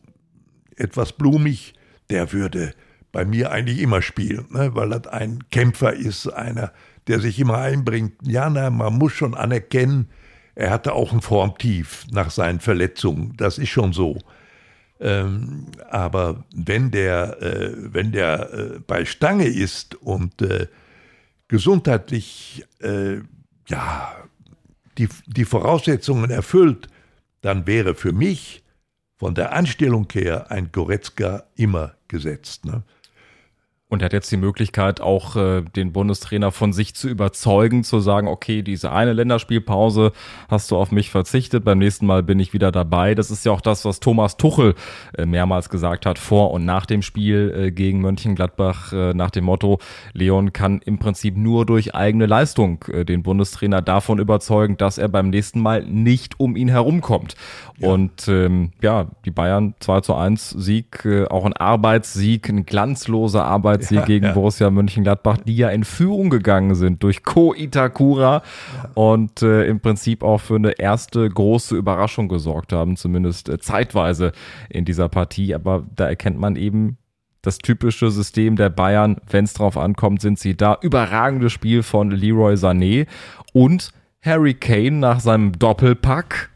etwas 0.76 1.12
blumig, 1.12 1.74
der 2.10 2.32
würde 2.32 2.74
bei 3.12 3.24
mir 3.24 3.52
eigentlich 3.52 3.80
immer 3.80 4.02
spielen, 4.02 4.46
ne? 4.50 4.74
weil 4.74 4.90
das 4.90 5.06
ein 5.08 5.44
Kämpfer 5.50 5.92
ist, 5.92 6.28
einer, 6.28 6.72
der 7.06 7.20
sich 7.20 7.38
immer 7.38 7.58
einbringt. 7.58 8.14
Ja, 8.22 8.48
na, 8.48 8.70
man 8.70 8.94
muss 8.94 9.12
schon 9.12 9.34
anerkennen, 9.34 10.08
er 10.54 10.70
hatte 10.70 10.92
auch 10.94 11.12
ein 11.12 11.20
Formtief 11.20 12.06
nach 12.10 12.30
seinen 12.30 12.60
Verletzungen. 12.60 13.34
Das 13.36 13.58
ist 13.58 13.70
schon 13.70 13.92
so. 13.92 14.18
Ähm, 15.00 15.66
aber 15.90 16.44
wenn 16.54 16.90
der, 16.90 17.40
äh, 17.42 17.72
wenn 17.76 18.12
der 18.12 18.52
äh, 18.52 18.78
bei 18.86 19.04
Stange 19.04 19.46
ist 19.46 19.94
und 19.96 20.40
äh, 20.42 20.68
gesundheitlich 21.48 22.64
äh, 22.80 23.16
ja, 23.68 24.14
die, 24.98 25.08
die 25.26 25.44
Voraussetzungen 25.44 26.30
erfüllt, 26.30 26.88
dann 27.42 27.66
wäre 27.66 27.94
für 27.94 28.12
mich 28.12 28.64
von 29.18 29.34
der 29.34 29.52
Anstellung 29.52 30.08
her 30.12 30.50
ein 30.50 30.72
Goretzka 30.72 31.44
immer 31.54 31.94
gesetzt. 32.08 32.64
Ne? 32.64 32.82
Und 33.92 34.00
er 34.00 34.06
hat 34.06 34.14
jetzt 34.14 34.32
die 34.32 34.38
Möglichkeit, 34.38 35.02
auch 35.02 35.36
äh, 35.36 35.60
den 35.60 35.92
Bundestrainer 35.92 36.50
von 36.50 36.72
sich 36.72 36.94
zu 36.94 37.10
überzeugen, 37.10 37.84
zu 37.84 38.00
sagen, 38.00 38.26
okay, 38.26 38.62
diese 38.62 38.90
eine 38.90 39.12
Länderspielpause 39.12 40.12
hast 40.48 40.70
du 40.70 40.78
auf 40.78 40.92
mich 40.92 41.10
verzichtet, 41.10 41.62
beim 41.62 41.76
nächsten 41.76 42.06
Mal 42.06 42.22
bin 42.22 42.40
ich 42.40 42.54
wieder 42.54 42.72
dabei. 42.72 43.14
Das 43.14 43.30
ist 43.30 43.44
ja 43.44 43.52
auch 43.52 43.60
das, 43.60 43.84
was 43.84 44.00
Thomas 44.00 44.38
Tuchel 44.38 44.76
äh, 45.18 45.26
mehrmals 45.26 45.68
gesagt 45.68 46.06
hat, 46.06 46.18
vor 46.18 46.52
und 46.52 46.64
nach 46.64 46.86
dem 46.86 47.02
Spiel 47.02 47.54
äh, 47.54 47.70
gegen 47.70 48.00
Mönchengladbach, 48.00 48.94
äh, 48.94 49.12
nach 49.12 49.30
dem 49.30 49.44
Motto, 49.44 49.78
Leon 50.14 50.54
kann 50.54 50.80
im 50.86 50.98
Prinzip 50.98 51.36
nur 51.36 51.66
durch 51.66 51.94
eigene 51.94 52.24
Leistung 52.24 52.82
äh, 52.90 53.04
den 53.04 53.22
Bundestrainer 53.22 53.82
davon 53.82 54.18
überzeugen, 54.18 54.78
dass 54.78 54.96
er 54.96 55.08
beim 55.08 55.28
nächsten 55.28 55.60
Mal 55.60 55.84
nicht 55.84 56.40
um 56.40 56.56
ihn 56.56 56.68
herumkommt. 56.68 57.34
Ja. 57.76 57.88
Und 57.88 58.26
ähm, 58.26 58.70
ja, 58.80 59.08
die 59.26 59.30
Bayern 59.30 59.74
2 59.80 60.00
zu 60.00 60.14
1 60.14 60.48
Sieg, 60.48 61.04
äh, 61.04 61.26
auch 61.26 61.44
ein 61.44 61.52
Arbeitssieg, 61.52 62.48
ein 62.48 62.64
glanzloser 62.64 63.44
Arbeitssieg 63.82 63.92
Auswärtssieg 63.92 63.98
ja, 63.98 64.04
gegen 64.04 64.26
ja. 64.26 64.32
Borussia 64.32 64.70
Mönchengladbach, 64.70 65.38
die 65.38 65.56
ja 65.56 65.68
in 65.70 65.84
Führung 65.84 66.30
gegangen 66.30 66.74
sind 66.74 67.02
durch 67.02 67.22
Ko 67.22 67.54
Itakura 67.54 68.42
ja. 68.42 68.90
und 68.94 69.42
äh, 69.42 69.66
im 69.66 69.80
Prinzip 69.80 70.22
auch 70.22 70.38
für 70.38 70.56
eine 70.56 70.72
erste 70.72 71.28
große 71.28 71.76
Überraschung 71.76 72.28
gesorgt 72.28 72.72
haben, 72.72 72.96
zumindest 72.96 73.48
äh, 73.48 73.58
zeitweise 73.58 74.32
in 74.68 74.84
dieser 74.84 75.08
Partie. 75.08 75.54
Aber 75.54 75.84
da 75.94 76.08
erkennt 76.08 76.38
man 76.38 76.56
eben 76.56 76.98
das 77.42 77.58
typische 77.58 78.10
System 78.10 78.56
der 78.56 78.70
Bayern, 78.70 79.16
wenn 79.28 79.44
es 79.44 79.54
drauf 79.54 79.76
ankommt, 79.76 80.20
sind 80.20 80.38
sie 80.38 80.56
da. 80.56 80.78
Überragendes 80.80 81.52
Spiel 81.52 81.82
von 81.82 82.10
Leroy 82.10 82.54
Sané 82.54 83.06
und 83.52 83.90
Harry 84.22 84.54
Kane 84.54 84.98
nach 84.98 85.18
seinem 85.18 85.58
Doppelpack 85.58 86.51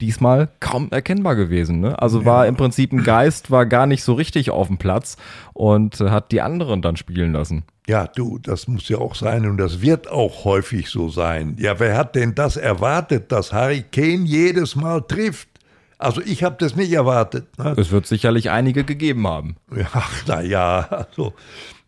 diesmal 0.00 0.48
kaum 0.60 0.88
erkennbar 0.90 1.34
gewesen. 1.34 1.80
Ne? 1.80 2.00
Also 2.00 2.24
war 2.24 2.46
im 2.46 2.56
Prinzip 2.56 2.92
ein 2.92 3.02
Geist, 3.02 3.50
war 3.50 3.66
gar 3.66 3.86
nicht 3.86 4.04
so 4.04 4.12
richtig 4.12 4.50
auf 4.50 4.68
dem 4.68 4.78
Platz 4.78 5.16
und 5.54 6.00
äh, 6.00 6.10
hat 6.10 6.30
die 6.32 6.40
anderen 6.40 6.82
dann 6.82 6.96
spielen 6.96 7.32
lassen. 7.32 7.64
Ja, 7.88 8.06
du, 8.06 8.38
das 8.38 8.68
muss 8.68 8.88
ja 8.88 8.98
auch 8.98 9.14
sein 9.14 9.46
und 9.46 9.56
das 9.56 9.80
wird 9.80 10.10
auch 10.10 10.44
häufig 10.44 10.88
so 10.90 11.08
sein. 11.08 11.56
Ja, 11.58 11.80
wer 11.80 11.96
hat 11.96 12.14
denn 12.14 12.34
das 12.34 12.56
erwartet, 12.56 13.32
dass 13.32 13.52
Harry 13.52 13.82
Kane 13.90 14.24
jedes 14.24 14.76
Mal 14.76 15.00
trifft? 15.00 15.48
Also 15.96 16.20
ich 16.20 16.44
habe 16.44 16.56
das 16.58 16.76
nicht 16.76 16.92
erwartet. 16.92 17.58
Ne? 17.58 17.74
Es 17.76 17.90
wird 17.90 18.06
sicherlich 18.06 18.50
einige 18.50 18.84
gegeben 18.84 19.26
haben. 19.26 19.56
Ach, 19.92 20.26
naja, 20.26 20.86
also 20.90 21.32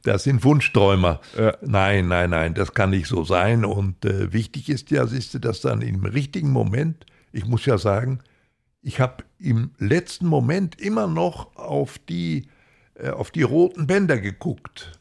das 0.03 0.25
sind 0.25 0.43
Wunschträumer. 0.43 1.21
Ja. 1.39 1.55
Nein, 1.61 2.09
nein, 2.09 2.31
nein, 2.31 2.55
das 2.55 2.73
kann 2.73 2.91
nicht 2.91 3.07
so 3.07 3.23
sein. 3.23 3.65
Und 3.65 4.05
äh, 4.05 4.33
wichtig 4.33 4.69
ist 4.69 4.91
ja, 4.91 5.07
siehst 5.07 5.35
du, 5.35 5.39
dass 5.39 5.61
dann 5.61 5.83
im 5.83 6.05
richtigen 6.05 6.51
Moment 6.51 7.07
ich 7.33 7.47
muss 7.47 7.67
ja 7.67 7.79
sagen, 7.79 8.21
ich 8.83 9.01
habe 9.01 9.25
im 9.39 9.73
letzten 9.79 10.27
Moment 10.27 10.81
immer 10.81 11.07
noch 11.07 11.57
auf 11.57 11.99
die, 11.99 12.49
äh, 12.95 13.11
auf 13.11 13.31
die 13.31 13.43
roten 13.43 13.87
Bänder 13.87 14.19
geguckt 14.19 14.93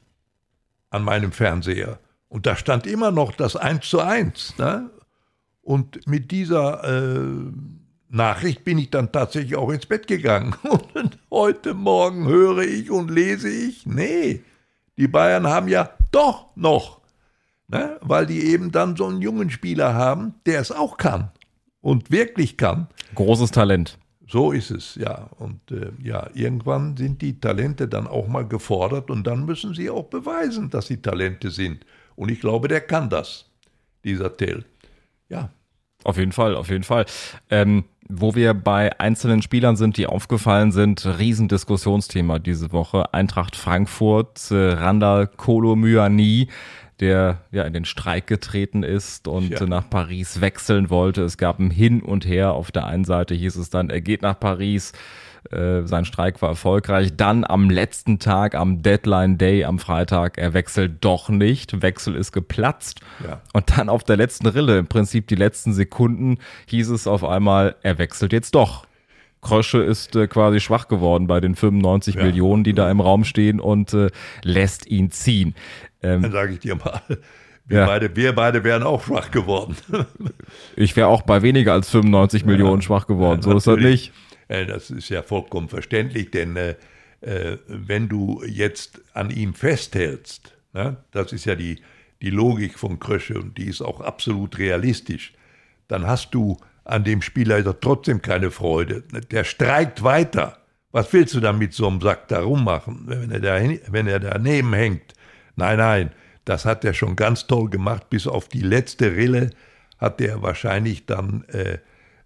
an 0.89 1.03
meinem 1.03 1.31
Fernseher. 1.31 1.99
Und 2.27 2.45
da 2.45 2.55
stand 2.55 2.85
immer 2.87 3.11
noch 3.11 3.31
das 3.31 3.55
1 3.55 3.87
zu 3.89 4.01
1. 4.01 4.57
Ne? 4.57 4.89
Und 5.61 6.05
mit 6.07 6.31
dieser 6.31 6.83
äh, 6.83 7.51
Nachricht 8.09 8.63
bin 8.63 8.77
ich 8.77 8.89
dann 8.89 9.11
tatsächlich 9.11 9.55
auch 9.55 9.69
ins 9.69 9.85
Bett 9.85 10.07
gegangen. 10.07 10.55
Und 10.93 11.17
heute 11.31 11.73
Morgen 11.73 12.27
höre 12.27 12.59
ich 12.63 12.89
und 12.89 13.11
lese 13.11 13.49
ich, 13.49 13.85
nee, 13.85 14.43
die 14.97 15.07
Bayern 15.07 15.47
haben 15.47 15.67
ja 15.67 15.91
doch 16.11 16.47
noch, 16.55 17.01
ne? 17.67 17.97
weil 18.01 18.25
die 18.25 18.45
eben 18.47 18.71
dann 18.71 18.95
so 18.95 19.05
einen 19.05 19.21
jungen 19.21 19.51
Spieler 19.51 19.93
haben, 19.93 20.33
der 20.45 20.59
es 20.59 20.71
auch 20.71 20.97
kann 20.97 21.31
und 21.81 22.11
wirklich 22.11 22.57
kann. 22.57 22.87
Großes 23.15 23.51
Talent. 23.51 23.97
So 24.27 24.51
ist 24.51 24.69
es, 24.69 24.95
ja. 24.95 25.29
Und 25.37 25.71
äh, 25.71 25.91
ja, 26.03 26.29
irgendwann 26.33 26.95
sind 26.97 27.21
die 27.21 27.39
Talente 27.39 27.87
dann 27.87 28.05
auch 28.05 28.27
mal 28.27 28.47
gefordert 28.47 29.09
und 29.09 29.25
dann 29.25 29.45
müssen 29.45 29.73
sie 29.73 29.89
auch 29.89 30.05
beweisen, 30.05 30.69
dass 30.69 30.87
sie 30.87 31.01
Talente 31.01 31.49
sind. 31.49 31.85
Und 32.15 32.29
ich 32.29 32.39
glaube, 32.39 32.67
der 32.67 32.81
kann 32.81 33.09
das, 33.09 33.49
dieser 34.03 34.35
Tell. 34.37 34.65
Ja. 35.29 35.49
Auf 36.03 36.17
jeden 36.17 36.31
Fall, 36.31 36.55
auf 36.55 36.69
jeden 36.69 36.83
Fall. 36.83 37.05
Ähm, 37.49 37.85
wo 38.07 38.33
wir 38.33 38.53
bei 38.55 38.99
einzelnen 38.99 39.41
Spielern 39.41 39.75
sind, 39.75 39.97
die 39.97 40.07
aufgefallen 40.07 40.71
sind, 40.71 41.05
Riesendiskussionsthema 41.05 42.39
diese 42.39 42.71
Woche. 42.71 43.13
Eintracht 43.13 43.55
Frankfurt, 43.55 44.49
äh, 44.51 44.71
Randall 44.73 45.27
Kolomyani 45.27 46.47
der 46.99 47.41
ja 47.51 47.63
in 47.63 47.73
den 47.73 47.85
Streik 47.85 48.27
getreten 48.27 48.83
ist 48.83 49.27
und 49.27 49.49
ja. 49.49 49.65
nach 49.65 49.89
Paris 49.89 50.41
wechseln 50.41 50.89
wollte. 50.89 51.23
Es 51.23 51.37
gab 51.37 51.59
ein 51.59 51.71
Hin 51.71 52.01
und 52.01 52.25
Her. 52.27 52.53
Auf 52.53 52.71
der 52.71 52.85
einen 52.85 53.05
Seite 53.05 53.35
hieß 53.35 53.55
es 53.55 53.69
dann, 53.69 53.89
er 53.89 54.01
geht 54.01 54.21
nach 54.21 54.39
Paris. 54.39 54.91
Äh, 55.51 55.83
sein 55.85 56.05
Streik 56.05 56.41
war 56.41 56.49
erfolgreich. 56.49 57.15
Dann 57.15 57.45
am 57.45 57.69
letzten 57.69 58.19
Tag, 58.19 58.55
am 58.55 58.81
Deadline 58.83 59.37
Day, 59.37 59.63
am 59.63 59.79
Freitag, 59.79 60.37
er 60.37 60.53
wechselt 60.53 60.97
doch 61.01 61.29
nicht. 61.29 61.81
Wechsel 61.81 62.15
ist 62.15 62.33
geplatzt. 62.33 62.99
Ja. 63.25 63.41
Und 63.53 63.77
dann 63.77 63.89
auf 63.89 64.03
der 64.03 64.17
letzten 64.17 64.47
Rille, 64.47 64.79
im 64.79 64.87
Prinzip 64.87 65.27
die 65.27 65.35
letzten 65.35 65.73
Sekunden, 65.73 66.37
hieß 66.67 66.89
es 66.89 67.07
auf 67.07 67.23
einmal, 67.23 67.75
er 67.83 67.97
wechselt 67.97 68.33
jetzt 68.33 68.53
doch. 68.55 68.85
Krösche 69.41 69.81
ist 69.81 70.15
äh, 70.15 70.27
quasi 70.27 70.59
schwach 70.59 70.87
geworden 70.87 71.27
bei 71.27 71.39
den 71.39 71.55
95 71.55 72.15
ja. 72.15 72.23
Millionen, 72.23 72.63
die 72.63 72.73
da 72.73 72.91
im 72.91 72.99
Raum 72.99 73.23
stehen 73.23 73.59
und 73.59 73.93
äh, 73.93 74.09
lässt 74.43 74.87
ihn 74.87 75.11
ziehen. 75.11 75.55
Ähm, 76.01 76.21
Dann 76.21 76.31
sage 76.31 76.53
ich 76.53 76.59
dir 76.59 76.75
mal, 76.75 77.01
wir, 77.65 77.79
ja. 77.79 77.85
beide, 77.85 78.15
wir 78.15 78.33
beide 78.33 78.63
wären 78.63 78.83
auch 78.83 79.03
schwach 79.03 79.31
geworden. 79.31 79.75
ich 80.75 80.95
wäre 80.95 81.07
auch 81.07 81.21
bei 81.21 81.41
weniger 81.41 81.73
als 81.73 81.89
95 81.89 82.41
ja. 82.41 82.47
Millionen 82.47 82.81
schwach 82.81 83.05
geworden, 83.05 83.41
so 83.41 83.55
ist 83.55 83.67
das 83.67 83.77
nicht. 83.77 84.11
Äh, 84.47 84.65
das 84.65 84.89
ist 84.89 85.09
ja 85.09 85.21
vollkommen 85.21 85.69
verständlich, 85.69 86.31
denn 86.31 86.55
äh, 86.55 86.75
äh, 87.21 87.57
wenn 87.67 88.09
du 88.09 88.41
jetzt 88.45 89.01
an 89.13 89.29
ihm 89.29 89.53
festhältst, 89.53 90.55
ne, 90.73 90.97
das 91.11 91.31
ist 91.33 91.45
ja 91.45 91.55
die, 91.55 91.81
die 92.21 92.29
Logik 92.29 92.79
von 92.79 92.99
Krösche 92.99 93.39
und 93.39 93.57
die 93.57 93.67
ist 93.67 93.81
auch 93.81 94.01
absolut 94.01 94.57
realistisch, 94.57 95.33
dann 95.87 96.07
hast 96.07 96.33
du 96.33 96.57
an 96.85 97.03
dem 97.03 97.21
Spieler 97.21 97.63
trotzdem 97.79 98.21
keine 98.21 98.51
Freude. 98.51 99.03
Der 99.31 99.43
streikt 99.43 100.03
weiter. 100.03 100.57
Was 100.91 101.13
willst 101.13 101.35
du 101.35 101.39
dann 101.39 101.59
mit 101.59 101.73
so 101.73 101.87
einem 101.87 102.01
Sack 102.01 102.27
da 102.29 102.41
rummachen, 102.41 103.03
wenn 103.05 103.29
er, 103.29 103.39
da, 103.39 103.59
wenn 103.91 104.07
er 104.07 104.19
daneben 104.19 104.73
hängt? 104.73 105.13
Nein, 105.59 105.77
nein, 105.77 106.11
das 106.45 106.65
hat 106.65 106.83
er 106.83 106.93
schon 106.93 107.15
ganz 107.15 107.47
toll 107.47 107.69
gemacht. 107.69 108.09
Bis 108.09 108.27
auf 108.27 108.47
die 108.47 108.61
letzte 108.61 109.15
Rille 109.15 109.51
hat 109.97 110.19
er 110.21 110.41
wahrscheinlich 110.41 111.05
dann 111.05 111.43
äh, 111.49 111.77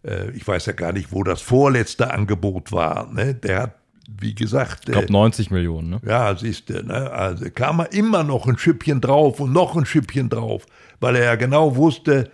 äh, 0.03 0.31
ich 0.31 0.47
weiß 0.47 0.65
ja 0.67 0.73
gar 0.73 0.93
nicht, 0.93 1.11
wo 1.11 1.23
das 1.23 1.41
vorletzte 1.41 2.11
Angebot 2.11 2.71
war. 2.71 3.11
Ne? 3.11 3.33
Der 3.35 3.63
hat, 3.63 3.75
wie 4.19 4.35
gesagt. 4.35 4.81
Ich 4.87 4.93
glaube 4.93 5.11
90 5.11 5.51
Millionen, 5.51 5.89
ne? 5.89 6.01
Ja, 6.05 6.35
siehst 6.35 6.69
du, 6.69 6.83
ne? 6.83 7.11
Also 7.11 7.45
kam 7.53 7.79
er 7.79 7.93
immer 7.93 8.23
noch 8.23 8.47
ein 8.47 8.57
Schüppchen 8.57 9.01
drauf 9.01 9.39
und 9.39 9.53
noch 9.53 9.75
ein 9.75 9.85
Schüppchen 9.85 10.29
drauf, 10.29 10.65
weil 10.99 11.15
er 11.15 11.25
ja 11.25 11.35
genau 11.35 11.75
wusste, 11.75 12.29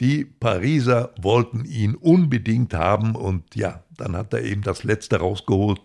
die 0.00 0.24
Pariser 0.24 1.10
wollten 1.20 1.64
ihn 1.64 1.94
unbedingt 1.94 2.74
haben 2.74 3.14
und 3.14 3.54
ja, 3.54 3.84
dann 3.96 4.16
hat 4.16 4.34
er 4.34 4.42
eben 4.42 4.62
das 4.62 4.82
Letzte 4.84 5.18
rausgeholt. 5.18 5.80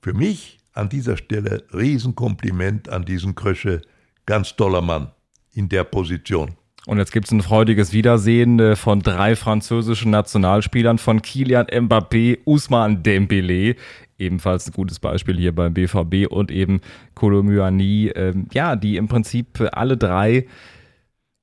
Für 0.00 0.14
mich 0.14 0.58
an 0.74 0.88
dieser 0.88 1.16
Stelle 1.16 1.64
Riesenkompliment 1.74 2.88
an 2.88 3.04
diesen 3.04 3.34
Krösche. 3.34 3.82
Ganz 4.28 4.56
toller 4.56 4.82
Mann 4.82 5.10
in 5.54 5.70
der 5.70 5.84
Position. 5.84 6.50
Und 6.84 6.98
jetzt 6.98 7.12
gibt 7.12 7.24
es 7.24 7.32
ein 7.32 7.40
freudiges 7.40 7.94
Wiedersehen 7.94 8.60
äh, 8.60 8.76
von 8.76 9.00
drei 9.00 9.34
französischen 9.36 10.10
Nationalspielern, 10.10 10.98
von 10.98 11.22
Kilian 11.22 11.64
Mbappé, 11.64 12.40
Ousmane 12.44 12.96
Dembélé, 12.96 13.76
ebenfalls 14.18 14.66
ein 14.66 14.74
gutes 14.74 14.98
Beispiel 14.98 15.38
hier 15.38 15.54
beim 15.54 15.72
BVB 15.72 16.26
und 16.28 16.50
eben 16.50 16.82
Kolomyani, 17.14 18.12
ähm, 18.14 18.48
ja, 18.52 18.76
die 18.76 18.98
im 18.98 19.08
Prinzip 19.08 19.66
alle 19.72 19.96
drei 19.96 20.44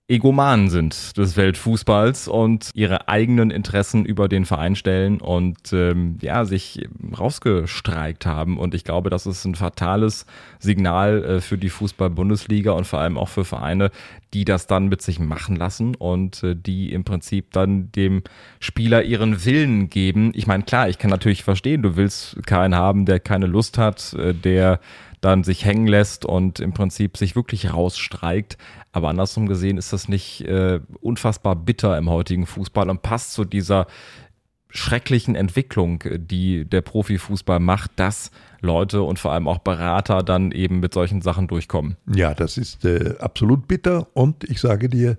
Egomanen 0.07 0.69
sind 0.69 1.17
des 1.17 1.35
Weltfußballs 1.35 2.27
und 2.27 2.69
ihre 2.75 3.07
eigenen 3.07 3.49
Interessen 3.49 4.05
über 4.05 4.27
den 4.27 4.45
Verein 4.45 4.75
stellen 4.75 5.19
und 5.19 5.73
ähm, 5.73 6.19
ja, 6.21 6.45
sich 6.45 6.87
rausgestreikt 7.17 8.27
haben. 8.27 8.59
Und 8.59 8.75
ich 8.75 8.83
glaube, 8.83 9.09
das 9.09 9.25
ist 9.25 9.45
ein 9.45 9.55
fatales 9.55 10.27
Signal 10.59 11.23
äh, 11.23 11.41
für 11.41 11.57
die 11.57 11.69
Fußball-Bundesliga 11.69 12.71
und 12.73 12.85
vor 12.85 12.99
allem 12.99 13.17
auch 13.17 13.29
für 13.29 13.45
Vereine, 13.45 13.89
die 14.35 14.45
das 14.45 14.67
dann 14.67 14.89
mit 14.89 15.01
sich 15.01 15.19
machen 15.19 15.55
lassen 15.55 15.95
und 15.95 16.43
äh, 16.43 16.55
die 16.55 16.93
im 16.93 17.03
Prinzip 17.03 17.51
dann 17.51 17.91
dem 17.93 18.21
Spieler 18.59 19.01
ihren 19.01 19.43
Willen 19.43 19.89
geben. 19.89 20.33
Ich 20.35 20.45
meine, 20.45 20.63
klar, 20.63 20.87
ich 20.87 20.99
kann 20.99 21.09
natürlich 21.09 21.43
verstehen, 21.43 21.81
du 21.81 21.95
willst 21.95 22.45
keinen 22.45 22.75
haben, 22.75 23.05
der 23.05 23.19
keine 23.19 23.47
Lust 23.47 23.79
hat, 23.79 24.13
äh, 24.13 24.35
der 24.35 24.79
dann 25.25 25.43
sich 25.43 25.65
hängen 25.65 25.87
lässt 25.87 26.23
und 26.23 26.59
im 26.59 26.73
Prinzip 26.73 27.17
sich 27.17 27.35
wirklich 27.35 27.73
rausstreikt. 27.73 28.59
Aber 28.91 29.09
andersrum 29.09 29.47
gesehen 29.47 29.79
ist 29.79 29.91
das 29.91 30.07
nicht 30.07 30.41
äh, 30.41 30.79
unfassbar 31.01 31.55
bitter 31.55 31.97
im 31.97 32.11
heutigen 32.11 32.45
Fußball 32.45 32.91
und 32.91 33.01
passt 33.01 33.33
zu 33.33 33.43
dieser 33.43 33.87
schrecklichen 34.69 35.35
Entwicklung, 35.35 36.03
die 36.15 36.65
der 36.65 36.81
Profifußball 36.81 37.59
macht, 37.59 37.91
dass 37.95 38.29
Leute 38.61 39.01
und 39.01 39.17
vor 39.17 39.31
allem 39.31 39.47
auch 39.47 39.57
Berater 39.57 40.21
dann 40.21 40.51
eben 40.51 40.79
mit 40.79 40.93
solchen 40.93 41.21
Sachen 41.21 41.47
durchkommen. 41.47 41.97
Ja, 42.13 42.35
das 42.35 42.57
ist 42.57 42.85
äh, 42.85 43.15
absolut 43.19 43.67
bitter 43.67 44.07
und 44.13 44.43
ich 44.43 44.61
sage 44.61 44.89
dir, 44.89 45.17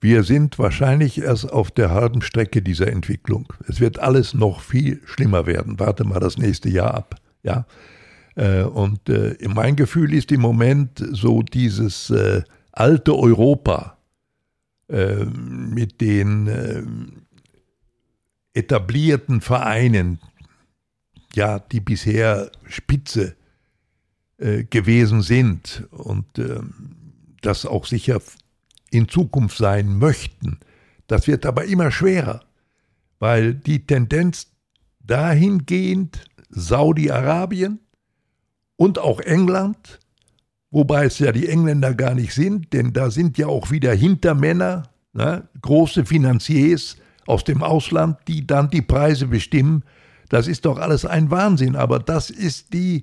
wir 0.00 0.22
sind 0.22 0.58
wahrscheinlich 0.58 1.20
erst 1.20 1.52
auf 1.52 1.70
der 1.70 1.90
halben 1.90 2.22
Strecke 2.22 2.62
dieser 2.62 2.86
Entwicklung. 2.86 3.52
Es 3.68 3.78
wird 3.80 3.98
alles 3.98 4.32
noch 4.32 4.62
viel 4.62 5.02
schlimmer 5.04 5.44
werden. 5.44 5.78
Warte 5.78 6.04
mal 6.04 6.20
das 6.20 6.38
nächste 6.38 6.70
Jahr 6.70 6.94
ab. 6.94 7.16
Ja, 7.42 7.66
und 8.34 9.08
äh, 9.08 9.36
mein 9.48 9.76
Gefühl 9.76 10.14
ist 10.14 10.30
im 10.32 10.40
Moment 10.40 11.04
so 11.12 11.42
dieses 11.42 12.10
äh, 12.10 12.42
alte 12.72 13.16
Europa 13.16 13.96
mit 14.88 16.00
den 16.00 17.22
etablierten 18.52 19.40
Vereinen, 19.40 20.18
ja, 21.32 21.60
die 21.60 21.78
bisher 21.78 22.50
Spitze 22.66 23.36
gewesen 24.36 25.22
sind 25.22 25.86
und 25.92 26.26
das 27.40 27.66
auch 27.66 27.86
sicher 27.86 28.20
in 28.90 29.08
Zukunft 29.08 29.58
sein 29.58 29.96
möchten. 29.96 30.58
Das 31.06 31.28
wird 31.28 31.46
aber 31.46 31.66
immer 31.66 31.92
schwerer, 31.92 32.42
weil 33.20 33.54
die 33.54 33.86
Tendenz 33.86 34.48
dahingehend 34.98 36.24
Saudi-Arabien, 36.48 37.78
und 38.80 38.98
auch 38.98 39.20
England, 39.20 40.00
wobei 40.70 41.04
es 41.04 41.18
ja 41.18 41.32
die 41.32 41.48
Engländer 41.48 41.92
gar 41.92 42.14
nicht 42.14 42.32
sind, 42.32 42.72
denn 42.72 42.94
da 42.94 43.10
sind 43.10 43.36
ja 43.36 43.46
auch 43.46 43.70
wieder 43.70 43.92
Hintermänner, 43.92 44.84
ne, 45.12 45.46
große 45.60 46.06
Finanziers 46.06 46.96
aus 47.26 47.44
dem 47.44 47.62
Ausland, 47.62 48.16
die 48.26 48.46
dann 48.46 48.70
die 48.70 48.80
Preise 48.80 49.26
bestimmen. 49.26 49.84
Das 50.30 50.48
ist 50.48 50.64
doch 50.64 50.78
alles 50.78 51.04
ein 51.04 51.30
Wahnsinn, 51.30 51.76
aber 51.76 51.98
das 51.98 52.30
ist 52.30 52.72
die, 52.72 53.02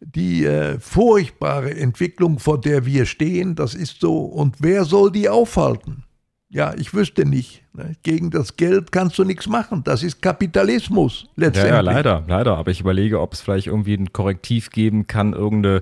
die 0.00 0.46
äh, 0.46 0.80
furchtbare 0.80 1.76
Entwicklung, 1.76 2.38
vor 2.38 2.58
der 2.58 2.86
wir 2.86 3.04
stehen. 3.04 3.54
Das 3.54 3.74
ist 3.74 4.00
so. 4.00 4.24
Und 4.24 4.56
wer 4.60 4.86
soll 4.86 5.12
die 5.12 5.28
aufhalten? 5.28 6.04
Ja, 6.52 6.74
ich 6.76 6.92
wüsste 6.92 7.24
nicht. 7.24 7.62
Ne? 7.72 7.96
Gegen 8.02 8.30
das 8.30 8.58
Geld 8.58 8.92
kannst 8.92 9.18
du 9.18 9.24
nichts 9.24 9.48
machen. 9.48 9.82
Das 9.84 10.02
ist 10.02 10.20
Kapitalismus 10.20 11.26
letztendlich. 11.34 11.70
Ja, 11.70 11.76
ja, 11.76 11.80
leider, 11.80 12.24
leider. 12.28 12.58
Aber 12.58 12.70
ich 12.70 12.80
überlege, 12.80 13.20
ob 13.20 13.32
es 13.32 13.40
vielleicht 13.40 13.68
irgendwie 13.68 13.94
ein 13.94 14.12
Korrektiv 14.12 14.68
geben 14.68 15.06
kann, 15.06 15.32
irgendeine 15.32 15.80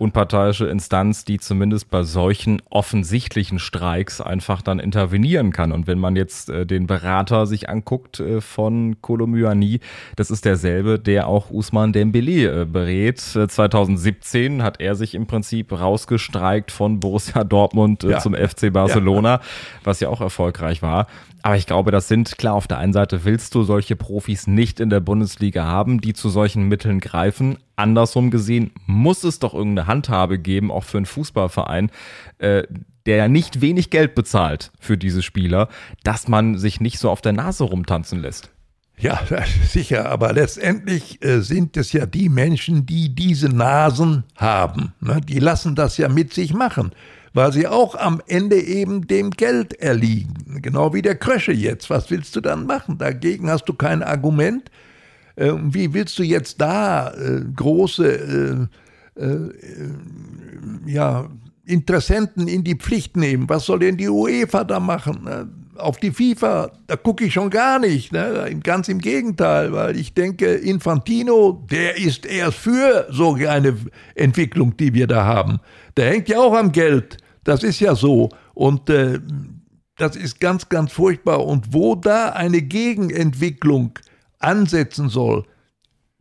unparteiische 0.00 0.66
Instanz, 0.66 1.26
die 1.26 1.38
zumindest 1.38 1.90
bei 1.90 2.04
solchen 2.04 2.62
offensichtlichen 2.70 3.58
Streiks 3.58 4.22
einfach 4.22 4.62
dann 4.62 4.78
intervenieren 4.78 5.52
kann. 5.52 5.72
Und 5.72 5.86
wenn 5.86 5.98
man 5.98 6.16
jetzt 6.16 6.48
äh, 6.48 6.64
den 6.64 6.86
Berater 6.86 7.46
sich 7.46 7.68
anguckt 7.68 8.18
äh, 8.18 8.40
von 8.40 8.96
Kolomyani, 9.02 9.80
das 10.16 10.30
ist 10.30 10.46
derselbe, 10.46 10.98
der 10.98 11.28
auch 11.28 11.50
Usman 11.50 11.92
Dembele 11.92 12.62
äh, 12.62 12.64
berät. 12.64 13.20
2017 13.20 14.62
hat 14.62 14.80
er 14.80 14.94
sich 14.94 15.14
im 15.14 15.26
Prinzip 15.26 15.70
rausgestreikt 15.70 16.72
von 16.72 16.98
Borussia 16.98 17.44
Dortmund 17.44 18.02
äh, 18.02 18.12
ja. 18.12 18.18
zum 18.20 18.34
FC 18.34 18.72
Barcelona, 18.72 19.34
ja. 19.34 19.40
was 19.84 20.00
ja 20.00 20.08
auch 20.08 20.22
erfolgreich 20.22 20.80
war. 20.80 21.08
Aber 21.42 21.56
ich 21.56 21.66
glaube, 21.66 21.90
das 21.90 22.08
sind 22.08 22.36
klar, 22.38 22.54
auf 22.54 22.66
der 22.66 22.78
einen 22.78 22.92
Seite 22.92 23.24
willst 23.24 23.54
du 23.54 23.62
solche 23.62 23.96
Profis 23.96 24.46
nicht 24.46 24.80
in 24.80 24.90
der 24.90 25.00
Bundesliga 25.00 25.64
haben, 25.64 26.00
die 26.00 26.12
zu 26.12 26.28
solchen 26.28 26.68
Mitteln 26.68 27.00
greifen. 27.00 27.58
Andersrum 27.76 28.30
gesehen 28.30 28.72
muss 28.86 29.24
es 29.24 29.38
doch 29.38 29.54
irgendeine 29.54 29.86
Handhabe 29.86 30.38
geben, 30.38 30.70
auch 30.70 30.84
für 30.84 30.98
einen 30.98 31.06
Fußballverein, 31.06 31.90
äh, 32.38 32.64
der 33.06 33.16
ja 33.16 33.28
nicht 33.28 33.62
wenig 33.62 33.90
Geld 33.90 34.14
bezahlt 34.14 34.70
für 34.78 34.98
diese 34.98 35.22
Spieler, 35.22 35.68
dass 36.02 36.28
man 36.28 36.58
sich 36.58 36.80
nicht 36.80 36.98
so 36.98 37.10
auf 37.10 37.22
der 37.22 37.32
Nase 37.32 37.64
rumtanzen 37.64 38.20
lässt. 38.20 38.50
Ja, 38.98 39.18
sicher, 39.66 40.10
aber 40.10 40.34
letztendlich 40.34 41.24
äh, 41.24 41.40
sind 41.40 41.78
es 41.78 41.92
ja 41.92 42.04
die 42.04 42.28
Menschen, 42.28 42.84
die 42.84 43.14
diese 43.14 43.48
Nasen 43.48 44.24
haben. 44.36 44.92
Ne? 45.00 45.22
Die 45.26 45.38
lassen 45.38 45.74
das 45.74 45.96
ja 45.96 46.10
mit 46.10 46.34
sich 46.34 46.52
machen 46.52 46.92
weil 47.32 47.52
sie 47.52 47.66
auch 47.66 47.94
am 47.94 48.20
Ende 48.26 48.60
eben 48.60 49.06
dem 49.06 49.30
Geld 49.30 49.74
erliegen. 49.74 50.60
Genau 50.62 50.92
wie 50.92 51.02
der 51.02 51.14
Krösche 51.14 51.52
jetzt. 51.52 51.90
Was 51.90 52.10
willst 52.10 52.34
du 52.36 52.40
dann 52.40 52.66
machen? 52.66 52.98
Dagegen 52.98 53.48
hast 53.48 53.66
du 53.66 53.74
kein 53.74 54.02
Argument. 54.02 54.70
Äh, 55.36 55.52
wie 55.62 55.94
willst 55.94 56.18
du 56.18 56.22
jetzt 56.22 56.60
da 56.60 57.12
äh, 57.12 57.42
große 57.54 58.68
äh, 59.16 59.26
ja, 60.86 61.28
Interessenten 61.66 62.48
in 62.48 62.64
die 62.64 62.76
Pflicht 62.76 63.16
nehmen? 63.16 63.48
Was 63.48 63.66
soll 63.66 63.78
denn 63.78 63.96
die 63.96 64.08
UEFA 64.08 64.64
da 64.64 64.80
machen? 64.80 65.28
Auf 65.76 65.98
die 65.98 66.10
FIFA, 66.10 66.72
da 66.86 66.96
gucke 66.96 67.24
ich 67.24 67.32
schon 67.32 67.48
gar 67.48 67.78
nicht. 67.78 68.12
Ne? 68.12 68.58
Ganz 68.62 68.88
im 68.88 68.98
Gegenteil, 68.98 69.72
weil 69.72 69.96
ich 69.96 70.14
denke, 70.14 70.46
Infantino, 70.54 71.64
der 71.70 71.96
ist 71.96 72.26
erst 72.26 72.58
für 72.58 73.06
so 73.10 73.34
eine 73.34 73.76
Entwicklung, 74.14 74.76
die 74.76 74.94
wir 74.94 75.06
da 75.06 75.24
haben. 75.24 75.60
Der 75.96 76.10
hängt 76.10 76.28
ja 76.28 76.38
auch 76.38 76.54
am 76.54 76.72
Geld. 76.72 77.18
Das 77.44 77.62
ist 77.62 77.80
ja 77.80 77.94
so. 77.94 78.30
Und 78.54 78.90
äh, 78.90 79.20
das 79.96 80.16
ist 80.16 80.40
ganz, 80.40 80.68
ganz 80.68 80.92
furchtbar. 80.92 81.44
Und 81.44 81.72
wo 81.72 81.94
da 81.94 82.30
eine 82.30 82.62
Gegenentwicklung 82.62 83.98
ansetzen 84.38 85.08
soll, 85.08 85.44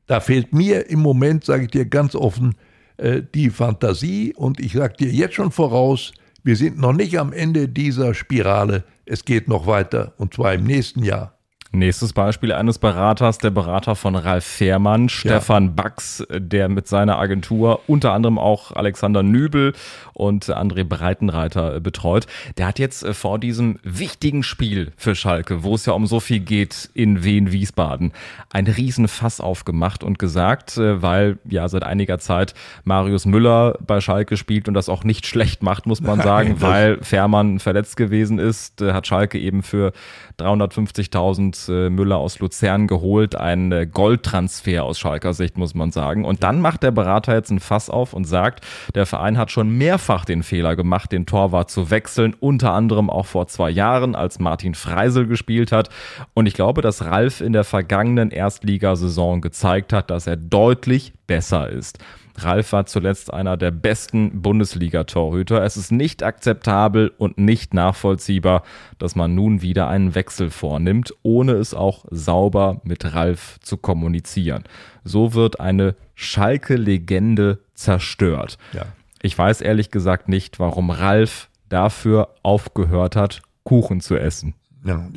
da 0.05 0.19
fehlt 0.19 0.53
mir 0.53 0.89
im 0.89 0.99
Moment, 0.99 1.45
sage 1.45 1.63
ich 1.63 1.71
dir 1.71 1.85
ganz 1.85 2.15
offen, 2.15 2.55
äh, 2.97 3.21
die 3.33 3.49
Fantasie. 3.49 4.33
Und 4.35 4.59
ich 4.59 4.73
sage 4.73 4.95
dir 4.97 5.11
jetzt 5.11 5.35
schon 5.35 5.51
voraus, 5.51 6.13
wir 6.43 6.55
sind 6.55 6.77
noch 6.79 6.93
nicht 6.93 7.19
am 7.19 7.33
Ende 7.33 7.67
dieser 7.67 8.13
Spirale. 8.13 8.83
Es 9.05 9.25
geht 9.25 9.47
noch 9.47 9.67
weiter 9.67 10.13
und 10.17 10.33
zwar 10.33 10.53
im 10.53 10.63
nächsten 10.63 11.03
Jahr. 11.03 11.38
Nächstes 11.71 12.13
Beispiel 12.13 12.51
eines 12.51 12.79
Beraters, 12.79 13.37
der 13.37 13.51
Berater 13.51 13.95
von 13.95 14.15
Ralf 14.15 14.43
Fährmann, 14.43 15.07
Stefan 15.07 15.65
ja. 15.65 15.71
Bax, 15.75 16.25
der 16.31 16.67
mit 16.67 16.87
seiner 16.87 17.19
Agentur 17.19 17.81
unter 17.85 18.11
anderem 18.13 18.39
auch 18.39 18.71
Alexander 18.71 19.21
Nübel 19.21 19.73
und 20.13 20.45
André 20.45 20.83
Breitenreiter 20.83 21.79
betreut. 21.79 22.25
Der 22.57 22.65
hat 22.65 22.79
jetzt 22.79 23.03
äh, 23.03 23.13
vor 23.13 23.37
diesem 23.37 23.77
wichtigen 23.83 24.41
Spiel 24.41 24.93
für 24.97 25.13
Schalke, 25.13 25.61
wo 25.61 25.75
es 25.75 25.85
ja 25.85 25.93
um 25.93 26.07
so 26.07 26.19
viel 26.19 26.39
geht 26.39 26.89
in 26.95 27.23
Wien-Wiesbaden, 27.23 28.13
ein 28.49 28.65
Riesenfass 28.65 29.39
aufgemacht 29.39 30.03
und 30.03 30.17
gesagt, 30.17 30.75
äh, 30.77 31.03
weil 31.03 31.37
ja 31.47 31.69
seit 31.69 31.83
einiger 31.83 32.17
Zeit 32.17 32.55
Marius 32.83 33.27
Müller 33.27 33.77
bei 33.85 34.01
Schalke 34.01 34.37
spielt 34.37 34.67
und 34.67 34.73
das 34.73 34.89
auch 34.89 35.03
nicht 35.03 35.27
schlecht 35.27 35.61
macht, 35.61 35.85
muss 35.85 36.01
man 36.01 36.19
sagen, 36.23 36.61
weil 36.61 36.97
Fährmann 37.03 37.59
verletzt 37.59 37.95
gewesen 37.95 38.39
ist, 38.39 38.81
äh, 38.81 38.93
hat 38.93 39.05
Schalke 39.05 39.37
eben 39.37 39.61
für 39.61 39.93
350.000 40.39 41.58
Äh, 41.67 41.89
Müller 41.89 42.17
aus 42.17 42.39
Luzern 42.39 42.87
geholt. 42.87 43.35
Ein 43.35 43.71
äh, 43.71 43.85
Goldtransfer 43.85 44.83
aus 44.83 44.99
Schalker 44.99 45.33
Sicht, 45.33 45.57
muss 45.57 45.73
man 45.73 45.91
sagen. 45.91 46.23
Und 46.23 46.43
dann 46.43 46.61
macht 46.61 46.83
der 46.83 46.91
Berater 46.91 47.33
jetzt 47.33 47.49
ein 47.49 47.59
Fass 47.59 47.89
auf 47.89 48.13
und 48.13 48.25
sagt, 48.25 48.65
der 48.95 49.05
Verein 49.05 49.37
hat 49.37 49.51
schon 49.51 49.69
mehrfach 49.69 50.23
den 50.23 50.43
Fehler 50.43 50.75
gemacht, 50.75 51.11
den 51.11 51.25
Torwart 51.25 51.69
zu 51.69 51.89
wechseln. 51.89 52.35
Unter 52.39 52.73
anderem 52.73 53.09
auch 53.09 53.25
vor 53.25 53.47
zwei 53.47 53.71
Jahren, 53.71 54.15
als 54.15 54.39
Martin 54.39 54.75
Freisel 54.75 55.27
gespielt 55.27 55.71
hat. 55.71 55.89
Und 56.33 56.45
ich 56.45 56.53
glaube, 56.53 56.81
dass 56.81 57.03
Ralf 57.03 57.41
in 57.41 57.51
der 57.51 57.63
vergangenen 57.63 58.31
Erstligasaison 58.31 59.41
gezeigt 59.41 59.91
hat, 59.91 60.11
dass 60.11 60.27
er 60.27 60.37
deutlich 60.37 61.13
besser 61.27 61.69
ist. 61.69 61.99
Ralf 62.43 62.71
war 62.71 62.85
zuletzt 62.85 63.33
einer 63.33 63.57
der 63.57 63.71
besten 63.71 64.41
Bundesliga-Torhüter. 64.41 65.63
Es 65.63 65.77
ist 65.77 65.91
nicht 65.91 66.23
akzeptabel 66.23 67.11
und 67.17 67.37
nicht 67.37 67.73
nachvollziehbar, 67.73 68.63
dass 68.97 69.15
man 69.15 69.35
nun 69.35 69.61
wieder 69.61 69.87
einen 69.87 70.15
Wechsel 70.15 70.49
vornimmt, 70.49 71.13
ohne 71.23 71.53
es 71.53 71.73
auch 71.73 72.05
sauber 72.09 72.81
mit 72.83 73.13
Ralf 73.13 73.59
zu 73.61 73.77
kommunizieren. 73.77 74.63
So 75.03 75.33
wird 75.33 75.59
eine 75.59 75.95
Schalke-Legende 76.15 77.59
zerstört. 77.73 78.57
Ja. 78.73 78.85
Ich 79.21 79.37
weiß 79.37 79.61
ehrlich 79.61 79.91
gesagt 79.91 80.29
nicht, 80.29 80.59
warum 80.59 80.89
Ralf 80.89 81.49
dafür 81.69 82.35
aufgehört 82.43 83.15
hat, 83.15 83.41
Kuchen 83.63 84.01
zu 84.01 84.15
essen. 84.15 84.55
Ja, 84.85 85.09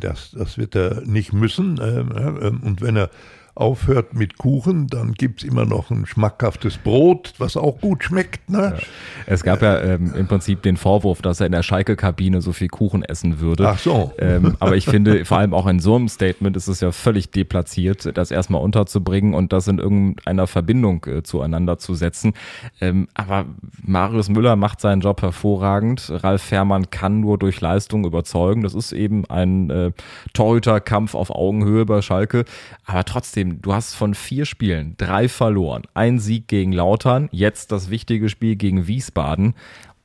das, 0.00 0.30
das 0.32 0.56
wird 0.56 0.74
er 0.74 1.02
nicht 1.02 1.32
müssen. 1.32 1.78
Ähm, 1.82 2.60
und 2.62 2.80
wenn 2.80 2.96
er 2.96 3.10
aufhört 3.54 4.14
mit 4.14 4.36
Kuchen, 4.36 4.88
dann 4.88 5.12
gibt 5.12 5.42
es 5.42 5.48
immer 5.48 5.64
noch 5.64 5.90
ein 5.90 6.06
schmackhaftes 6.06 6.76
Brot, 6.78 7.34
was 7.38 7.56
auch 7.56 7.80
gut 7.80 8.02
schmeckt. 8.02 8.50
Ne? 8.50 8.74
Ja. 8.76 8.86
Es 9.26 9.44
gab 9.44 9.62
ja 9.62 9.80
ähm, 9.80 10.12
im 10.16 10.26
Prinzip 10.26 10.62
den 10.62 10.76
Vorwurf, 10.76 11.22
dass 11.22 11.38
er 11.38 11.46
in 11.46 11.52
der 11.52 11.62
Schalke-Kabine 11.62 12.42
so 12.42 12.52
viel 12.52 12.68
Kuchen 12.68 13.04
essen 13.04 13.38
würde. 13.38 13.68
Ach 13.68 13.78
so. 13.78 14.12
Ähm, 14.18 14.56
aber 14.58 14.76
ich 14.76 14.86
finde, 14.86 15.24
vor 15.24 15.38
allem 15.38 15.54
auch 15.54 15.68
in 15.68 15.78
so 15.78 15.94
einem 15.94 16.08
Statement 16.08 16.56
ist 16.56 16.66
es 16.66 16.80
ja 16.80 16.90
völlig 16.90 17.30
deplatziert, 17.30 18.16
das 18.16 18.32
erstmal 18.32 18.60
unterzubringen 18.60 19.34
und 19.34 19.52
das 19.52 19.68
in 19.68 19.78
irgendeiner 19.78 20.48
Verbindung 20.48 21.04
äh, 21.06 21.22
zueinander 21.22 21.78
zu 21.78 21.94
setzen. 21.94 22.34
Ähm, 22.80 23.06
aber 23.14 23.46
Marius 23.82 24.28
Müller 24.28 24.56
macht 24.56 24.80
seinen 24.80 25.00
Job 25.00 25.22
hervorragend. 25.22 26.10
Ralf 26.12 26.42
Fährmann 26.42 26.90
kann 26.90 27.20
nur 27.20 27.38
durch 27.38 27.60
Leistung 27.60 28.04
überzeugen. 28.04 28.64
Das 28.64 28.74
ist 28.74 28.90
eben 28.90 29.24
ein 29.26 29.70
äh, 29.70 29.92
Torhüterkampf 30.32 31.14
auf 31.14 31.30
Augenhöhe 31.30 31.86
bei 31.86 32.02
Schalke. 32.02 32.44
Aber 32.84 33.04
trotzdem 33.04 33.43
trotzdem, 33.44 33.62
du 33.62 33.74
hast 33.74 33.94
von 33.94 34.14
vier 34.14 34.44
Spielen 34.44 34.94
drei 34.96 35.28
verloren. 35.28 35.82
Ein 35.94 36.18
Sieg 36.18 36.48
gegen 36.48 36.72
Lautern, 36.72 37.28
jetzt 37.32 37.72
das 37.72 37.90
wichtige 37.90 38.28
Spiel 38.28 38.56
gegen 38.56 38.86
Wiesbaden. 38.86 39.54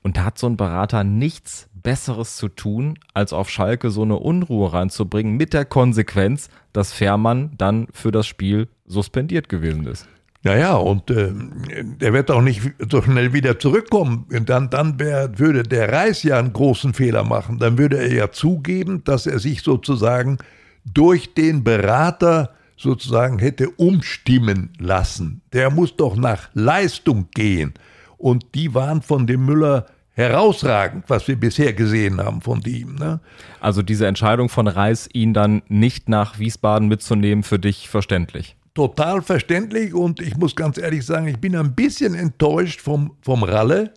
Und 0.01 0.17
da 0.17 0.25
hat 0.25 0.37
so 0.37 0.47
ein 0.47 0.57
Berater 0.57 1.03
nichts 1.03 1.69
Besseres 1.73 2.35
zu 2.35 2.49
tun, 2.49 2.97
als 3.13 3.33
auf 3.33 3.49
Schalke 3.49 3.89
so 3.89 4.03
eine 4.03 4.17
Unruhe 4.17 4.73
reinzubringen, 4.73 5.37
mit 5.37 5.53
der 5.53 5.65
Konsequenz, 5.65 6.49
dass 6.73 6.93
Fährmann 6.93 7.51
dann 7.57 7.87
für 7.93 8.11
das 8.11 8.27
Spiel 8.27 8.67
suspendiert 8.85 9.49
gewesen 9.49 9.87
ist. 9.87 10.07
Naja, 10.41 10.75
und 10.75 11.09
äh, 11.11 11.31
der 11.33 12.13
wird 12.13 12.31
auch 12.31 12.41
nicht 12.41 12.61
so 12.89 13.01
schnell 13.01 13.33
wieder 13.33 13.59
zurückkommen. 13.59 14.25
Und 14.31 14.47
dann, 14.47 14.69
dann 14.69 14.97
wär, 14.97 15.37
würde 15.37 15.63
der 15.63 15.91
Reis 15.91 16.23
ja 16.23 16.39
einen 16.39 16.53
großen 16.53 16.93
Fehler 16.93 17.25
machen. 17.25 17.59
Dann 17.59 17.77
würde 17.77 17.97
er 17.97 18.13
ja 18.13 18.31
zugeben, 18.31 19.03
dass 19.03 19.25
er 19.25 19.39
sich 19.39 19.63
sozusagen 19.63 20.37
durch 20.85 21.33
den 21.33 21.65
Berater 21.65 22.53
sozusagen 22.79 23.39
hätte 23.39 23.69
umstimmen 23.71 24.71
lassen. 24.79 25.41
Der 25.51 25.69
muss 25.69 25.95
doch 25.95 26.15
nach 26.15 26.49
Leistung 26.53 27.27
gehen. 27.31 27.73
Und 28.17 28.55
die 28.55 28.73
waren 28.73 29.01
von 29.01 29.27
dem 29.27 29.45
Müller 29.45 29.85
herausragend, 30.11 31.05
was 31.07 31.27
wir 31.27 31.37
bisher 31.37 31.73
gesehen 31.73 32.19
haben 32.19 32.41
von 32.41 32.61
ihm. 32.65 32.95
Ne? 32.95 33.19
Also 33.59 33.81
diese 33.81 34.07
Entscheidung 34.07 34.49
von 34.49 34.67
Reis, 34.67 35.09
ihn 35.13 35.33
dann 35.33 35.61
nicht 35.67 36.09
nach 36.09 36.39
Wiesbaden 36.39 36.87
mitzunehmen, 36.87 37.43
für 37.43 37.59
dich 37.59 37.89
verständlich? 37.89 38.55
Total 38.73 39.21
verständlich 39.21 39.93
und 39.93 40.21
ich 40.21 40.37
muss 40.37 40.55
ganz 40.55 40.77
ehrlich 40.77 41.05
sagen, 41.05 41.27
ich 41.27 41.39
bin 41.39 41.55
ein 41.55 41.75
bisschen 41.75 42.15
enttäuscht 42.15 42.81
vom, 42.81 43.17
vom 43.21 43.43
Ralle, 43.43 43.93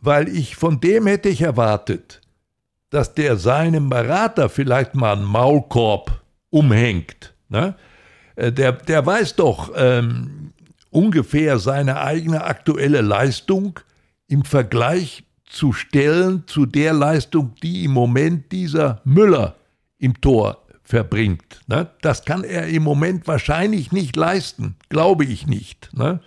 weil 0.00 0.28
ich 0.28 0.56
von 0.56 0.80
dem 0.80 1.06
hätte 1.06 1.28
ich 1.28 1.42
erwartet, 1.42 2.20
dass 2.90 3.14
der 3.14 3.36
seinem 3.36 3.90
Berater 3.90 4.48
vielleicht 4.48 4.94
mal 4.94 5.16
einen 5.16 5.24
Maulkorb 5.24 6.22
umhängt 6.50 7.34
Ne? 7.48 7.74
Äh, 8.36 8.52
der, 8.52 8.72
der 8.72 9.04
weiß 9.04 9.36
doch 9.36 9.72
ähm, 9.76 10.52
ungefähr 10.90 11.58
seine 11.58 12.00
eigene 12.00 12.44
aktuelle 12.44 13.00
Leistung 13.00 13.80
im 14.26 14.44
Vergleich 14.44 15.24
zu 15.44 15.72
stellen 15.72 16.44
zu 16.46 16.66
der 16.66 16.92
Leistung, 16.92 17.54
die 17.62 17.84
im 17.84 17.92
Moment 17.92 18.52
dieser 18.52 19.00
Müller 19.04 19.56
im 19.98 20.20
Tor 20.20 20.62
verbringt. 20.82 21.60
Ne? 21.66 21.90
Das 22.02 22.24
kann 22.24 22.44
er 22.44 22.66
im 22.66 22.82
Moment 22.82 23.26
wahrscheinlich 23.26 23.92
nicht 23.92 24.16
leisten, 24.16 24.76
glaube 24.88 25.24
ich 25.24 25.46
nicht. 25.46 25.90
Ne? 25.92 26.20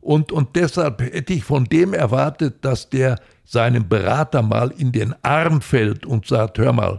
Und, 0.00 0.30
und 0.30 0.54
deshalb 0.54 1.00
hätte 1.00 1.32
ich 1.32 1.44
von 1.44 1.64
dem 1.64 1.92
erwartet, 1.92 2.64
dass 2.64 2.90
der 2.90 3.18
seinem 3.44 3.88
Berater 3.88 4.42
mal 4.42 4.72
in 4.76 4.92
den 4.92 5.14
Arm 5.22 5.60
fällt 5.60 6.06
und 6.06 6.26
sagt, 6.26 6.58
hör 6.58 6.72
mal, 6.72 6.98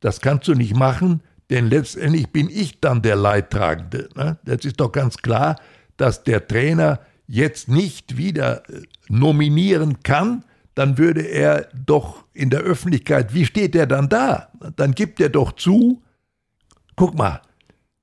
das 0.00 0.20
kannst 0.20 0.46
du 0.46 0.54
nicht 0.54 0.76
machen, 0.76 1.22
denn 1.50 1.68
letztendlich 1.68 2.28
bin 2.30 2.48
ich 2.50 2.80
dann 2.80 3.02
der 3.02 3.16
Leidtragende. 3.16 4.08
Ne? 4.14 4.38
Das 4.44 4.64
ist 4.64 4.80
doch 4.80 4.92
ganz 4.92 5.16
klar, 5.18 5.56
dass 5.96 6.24
der 6.24 6.46
Trainer 6.46 7.00
jetzt 7.26 7.68
nicht 7.68 8.16
wieder 8.16 8.68
äh, 8.68 8.82
nominieren 9.08 10.02
kann, 10.02 10.44
dann 10.74 10.96
würde 10.96 11.22
er 11.22 11.68
doch 11.74 12.24
in 12.32 12.50
der 12.50 12.60
Öffentlichkeit, 12.60 13.34
wie 13.34 13.44
steht 13.44 13.74
er 13.74 13.86
dann 13.86 14.08
da? 14.08 14.52
Dann 14.76 14.92
gibt 14.92 15.20
er 15.20 15.28
doch 15.28 15.52
zu, 15.52 16.02
guck 16.94 17.16
mal, 17.16 17.42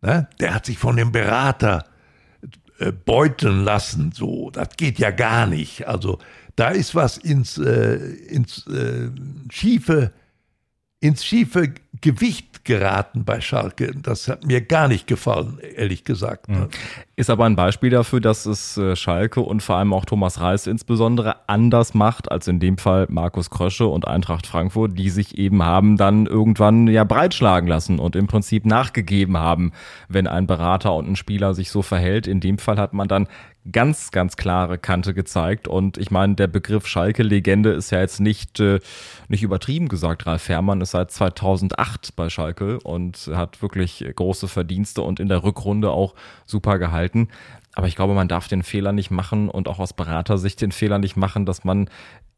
ne, 0.01 0.27
der 0.39 0.53
hat 0.53 0.65
sich 0.65 0.77
von 0.77 0.97
dem 0.97 1.11
Berater 1.11 1.85
äh, 2.79 2.91
beuteln 2.91 3.63
lassen, 3.63 4.11
so, 4.11 4.49
das 4.51 4.69
geht 4.75 4.99
ja 4.99 5.11
gar 5.11 5.47
nicht. 5.47 5.87
Also 5.87 6.19
da 6.57 6.69
ist 6.69 6.95
was 6.95 7.17
ins, 7.17 7.57
äh, 7.57 7.95
ins 7.95 8.67
äh, 8.67 9.09
schiefe, 9.49 10.11
ins 11.05 11.23
schiefe 11.23 11.73
Gewicht 12.01 12.65
geraten 12.65 13.25
bei 13.25 13.41
Schalke. 13.41 13.93
Das 13.95 14.27
hat 14.27 14.45
mir 14.45 14.61
gar 14.61 14.87
nicht 14.87 15.07
gefallen, 15.07 15.59
ehrlich 15.59 16.03
gesagt. 16.03 16.49
Mhm. 16.49 16.69
Ist 17.17 17.29
aber 17.29 17.45
ein 17.45 17.55
Beispiel 17.55 17.89
dafür, 17.89 18.19
dass 18.19 18.45
es 18.45 18.75
äh, 18.77 18.93
Schalke 18.97 19.39
und 19.39 19.63
vor 19.63 19.77
allem 19.77 19.93
auch 19.93 20.03
Thomas 20.03 20.41
Reis 20.41 20.67
insbesondere 20.67 21.47
anders 21.47 21.93
macht 21.93 22.29
als 22.29 22.49
in 22.49 22.59
dem 22.59 22.77
Fall 22.77 23.05
Markus 23.09 23.49
Krösche 23.49 23.87
und 23.87 24.05
Eintracht 24.05 24.45
Frankfurt, 24.45 24.97
die 24.97 25.09
sich 25.09 25.37
eben 25.37 25.63
haben 25.63 25.95
dann 25.95 26.25
irgendwann 26.25 26.87
ja 26.87 27.05
breitschlagen 27.05 27.69
lassen 27.69 27.99
und 27.99 28.17
im 28.17 28.27
Prinzip 28.27 28.65
nachgegeben 28.65 29.37
haben, 29.37 29.71
wenn 30.09 30.27
ein 30.27 30.45
Berater 30.45 30.93
und 30.93 31.07
ein 31.07 31.15
Spieler 31.15 31.53
sich 31.53 31.71
so 31.71 31.81
verhält. 31.81 32.27
In 32.27 32.41
dem 32.41 32.57
Fall 32.57 32.77
hat 32.77 32.91
man 32.91 33.07
dann 33.07 33.29
ganz, 33.71 34.11
ganz 34.11 34.37
klare 34.37 34.77
Kante 34.77 35.13
gezeigt. 35.13 35.67
Und 35.67 35.97
ich 35.97 36.11
meine, 36.11 36.35
der 36.35 36.47
Begriff 36.47 36.85
Schalke-Legende 36.87 37.71
ist 37.71 37.91
ja 37.91 37.99
jetzt 37.99 38.19
nicht, 38.19 38.59
äh, 38.59 38.79
nicht 39.27 39.43
übertrieben 39.43 39.87
gesagt. 39.87 40.25
Ralf 40.27 40.43
Fährmann 40.43 40.81
ist 40.81 40.91
seit 40.91 41.11
2008 41.11 42.15
bei 42.15 42.29
Schalke 42.29 42.79
und 42.81 43.29
hat 43.33 43.61
wirklich 43.61 44.05
große 44.15 44.47
Verdienste 44.47 45.01
und 45.01 45.19
in 45.19 45.29
der 45.29 45.43
Rückrunde 45.43 45.89
auch 45.89 46.13
super 46.45 46.77
gehalten. 46.77 47.04
Aber 47.75 47.87
ich 47.87 47.95
glaube, 47.95 48.13
man 48.13 48.27
darf 48.27 48.47
den 48.47 48.63
Fehler 48.63 48.93
nicht 48.93 49.11
machen 49.11 49.49
und 49.49 49.67
auch 49.67 49.79
aus 49.79 49.93
Beratersicht 49.93 50.61
den 50.61 50.71
Fehler 50.71 50.97
nicht 50.97 51.17
machen, 51.17 51.45
dass 51.45 51.63
man 51.63 51.89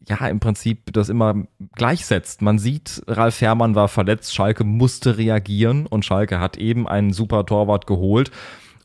ja 0.08 0.28
im 0.28 0.40
Prinzip 0.40 0.92
das 0.94 1.10
immer 1.10 1.44
gleichsetzt. 1.76 2.42
Man 2.42 2.60
sieht, 2.60 3.04
Ralf 3.08 3.36
Fährmann 3.36 3.76
war 3.76 3.88
verletzt, 3.88 4.34
Schalke 4.34 4.64
musste 4.64 5.18
reagieren 5.18 5.86
und 5.86 6.06
Schalke 6.06 6.40
hat 6.40 6.58
eben 6.58 6.88
einen 6.88 7.14
super 7.14 7.46
Torwart 7.46 7.88
geholt. 7.88 8.32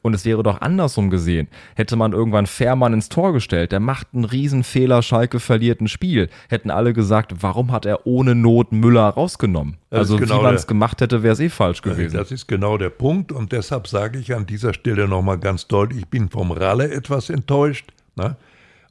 Und 0.02 0.14
es 0.14 0.24
wäre 0.24 0.42
doch 0.42 0.60
andersrum 0.60 1.10
gesehen. 1.10 1.46
Hätte 1.76 1.94
man 1.94 2.12
irgendwann 2.12 2.46
Fährmann 2.46 2.92
ins 2.92 3.08
Tor 3.08 3.32
gestellt, 3.32 3.70
der 3.70 3.78
macht 3.78 4.08
einen 4.12 4.24
Riesenfehler, 4.24 5.00
Schalke 5.00 5.38
verliert 5.38 5.80
ein 5.80 5.86
Spiel. 5.86 6.28
Hätten 6.48 6.70
alle 6.70 6.92
gesagt, 6.92 7.34
warum 7.40 7.70
hat 7.70 7.86
er 7.86 8.06
ohne 8.06 8.34
Not 8.34 8.72
Müller 8.72 9.08
rausgenommen? 9.08 9.76
Das 9.90 10.00
also 10.00 10.16
genau 10.16 10.40
wie 10.40 10.42
man 10.42 10.54
es 10.56 10.66
gemacht 10.66 11.00
hätte, 11.00 11.22
wäre 11.22 11.34
es 11.34 11.40
eh 11.40 11.48
falsch 11.48 11.82
gewesen. 11.82 12.16
Das 12.16 12.32
ist 12.32 12.48
genau 12.48 12.78
der 12.78 12.90
Punkt 12.90 13.30
und 13.30 13.52
deshalb 13.52 13.86
sage 13.86 14.18
ich 14.18 14.34
an 14.34 14.44
dieser 14.46 14.74
Stelle 14.74 15.06
nochmal 15.06 15.38
ganz 15.38 15.68
deutlich, 15.68 16.00
ich 16.00 16.08
bin 16.08 16.28
vom 16.28 16.50
Ralle 16.50 16.90
etwas 16.90 17.30
enttäuscht. 17.30 17.92
Ne? 18.16 18.36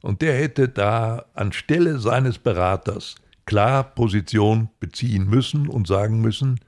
Und 0.00 0.22
der 0.22 0.34
hätte 0.34 0.68
da 0.68 1.26
anstelle 1.34 1.98
seines 1.98 2.38
Beraters 2.38 3.16
klar 3.44 3.82
Position 3.84 4.68
beziehen 4.80 5.28
müssen 5.28 5.68
und 5.68 5.86
sagen 5.86 6.20
müssen, 6.20 6.60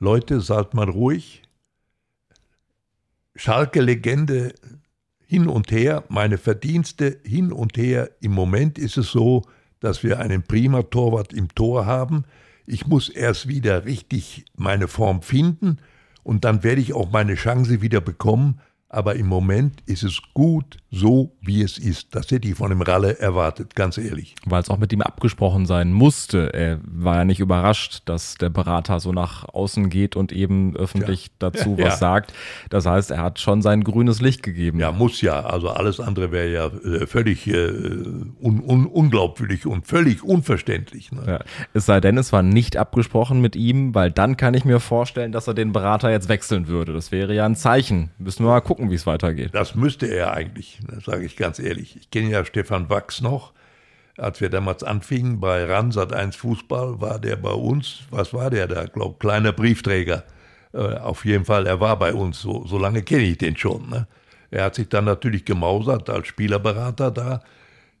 Leute, 0.00 0.40
seid 0.40 0.74
mal 0.74 0.88
ruhig, 0.88 1.42
Schalke-Legende 3.36 4.54
hin 5.26 5.48
und 5.48 5.72
her, 5.72 6.04
meine 6.08 6.38
Verdienste 6.38 7.18
hin 7.24 7.52
und 7.52 7.76
her. 7.76 8.10
Im 8.20 8.32
Moment 8.32 8.78
ist 8.78 8.96
es 8.96 9.10
so, 9.10 9.42
dass 9.80 10.02
wir 10.02 10.20
einen 10.20 10.42
prima 10.42 10.82
Torwart 10.82 11.32
im 11.32 11.48
Tor 11.54 11.86
haben. 11.86 12.24
Ich 12.66 12.86
muss 12.86 13.08
erst 13.08 13.48
wieder 13.48 13.84
richtig 13.84 14.44
meine 14.56 14.88
Form 14.88 15.22
finden 15.22 15.78
und 16.22 16.44
dann 16.44 16.62
werde 16.62 16.80
ich 16.80 16.94
auch 16.94 17.10
meine 17.10 17.34
Chance 17.34 17.82
wieder 17.82 18.00
bekommen. 18.00 18.60
Aber 18.88 19.16
im 19.16 19.26
Moment 19.26 19.82
ist 19.86 20.04
es 20.04 20.22
gut, 20.34 20.78
so 20.94 21.32
wie 21.40 21.62
es 21.62 21.78
ist. 21.78 22.14
Das 22.14 22.30
hätte 22.30 22.48
ich 22.48 22.54
von 22.54 22.70
dem 22.70 22.80
Ralle 22.80 23.18
erwartet, 23.18 23.74
ganz 23.74 23.98
ehrlich. 23.98 24.34
Weil 24.44 24.62
es 24.62 24.70
auch 24.70 24.78
mit 24.78 24.92
ihm 24.92 25.02
abgesprochen 25.02 25.66
sein 25.66 25.92
musste. 25.92 26.54
Er 26.54 26.78
war 26.84 27.16
ja 27.16 27.24
nicht 27.24 27.40
überrascht, 27.40 28.02
dass 28.04 28.36
der 28.36 28.50
Berater 28.50 29.00
so 29.00 29.12
nach 29.12 29.44
außen 29.48 29.90
geht 29.90 30.14
und 30.14 30.32
eben 30.32 30.76
öffentlich 30.76 31.26
ja. 31.26 31.32
dazu 31.50 31.76
was 31.78 31.84
ja. 31.84 31.96
sagt. 31.96 32.32
Das 32.70 32.86
heißt, 32.86 33.10
er 33.10 33.22
hat 33.22 33.40
schon 33.40 33.60
sein 33.60 33.82
grünes 33.82 34.20
Licht 34.20 34.42
gegeben. 34.42 34.78
Ja, 34.78 34.92
muss 34.92 35.20
ja. 35.20 35.40
Also 35.40 35.70
alles 35.70 36.00
andere 36.00 36.30
wäre 36.30 36.52
ja 36.52 36.66
äh, 36.66 37.06
völlig 37.06 37.46
äh, 37.46 37.70
un 38.40 38.60
un 38.60 38.86
unglaubwürdig 38.86 39.66
und 39.66 39.86
völlig 39.86 40.22
unverständlich. 40.22 41.10
Ne? 41.10 41.22
Ja. 41.26 41.40
Es 41.72 41.86
sei 41.86 42.00
denn, 42.00 42.16
es 42.18 42.32
war 42.32 42.42
nicht 42.42 42.76
abgesprochen 42.76 43.40
mit 43.40 43.56
ihm, 43.56 43.94
weil 43.94 44.10
dann 44.10 44.36
kann 44.36 44.54
ich 44.54 44.64
mir 44.64 44.78
vorstellen, 44.78 45.32
dass 45.32 45.48
er 45.48 45.54
den 45.54 45.72
Berater 45.72 46.10
jetzt 46.10 46.28
wechseln 46.28 46.68
würde. 46.68 46.92
Das 46.92 47.10
wäre 47.10 47.34
ja 47.34 47.44
ein 47.46 47.56
Zeichen. 47.56 48.10
Müssen 48.18 48.44
wir 48.44 48.50
mal 48.50 48.60
gucken, 48.60 48.90
wie 48.90 48.94
es 48.94 49.06
weitergeht. 49.06 49.50
Das 49.52 49.74
müsste 49.74 50.06
er 50.06 50.32
eigentlich 50.32 50.78
das 50.88 51.04
sage 51.04 51.24
ich 51.24 51.36
ganz 51.36 51.58
ehrlich. 51.58 51.96
Ich 51.96 52.10
kenne 52.10 52.30
ja 52.30 52.44
Stefan 52.44 52.88
Wachs 52.90 53.20
noch. 53.20 53.52
Als 54.16 54.40
wir 54.40 54.48
damals 54.48 54.84
anfingen 54.84 55.40
bei 55.40 55.64
Ransat 55.64 56.12
1 56.12 56.36
Fußball, 56.36 57.00
war 57.00 57.18
der 57.18 57.36
bei 57.36 57.50
uns, 57.50 58.02
was 58.10 58.32
war 58.32 58.48
der 58.48 58.68
da? 58.68 58.84
Ich 58.84 58.92
glaube, 58.92 59.18
kleiner 59.18 59.52
Briefträger. 59.52 60.24
Äh, 60.72 60.98
auf 60.98 61.24
jeden 61.24 61.44
Fall, 61.44 61.66
er 61.66 61.80
war 61.80 61.98
bei 61.98 62.14
uns. 62.14 62.40
So, 62.40 62.64
so 62.66 62.78
lange 62.78 63.02
kenne 63.02 63.24
ich 63.24 63.38
den 63.38 63.56
schon. 63.56 63.88
Ne? 63.90 64.06
Er 64.50 64.64
hat 64.64 64.76
sich 64.76 64.88
dann 64.88 65.04
natürlich 65.04 65.44
gemausert 65.44 66.08
als 66.10 66.28
Spielerberater 66.28 67.10
da. 67.10 67.42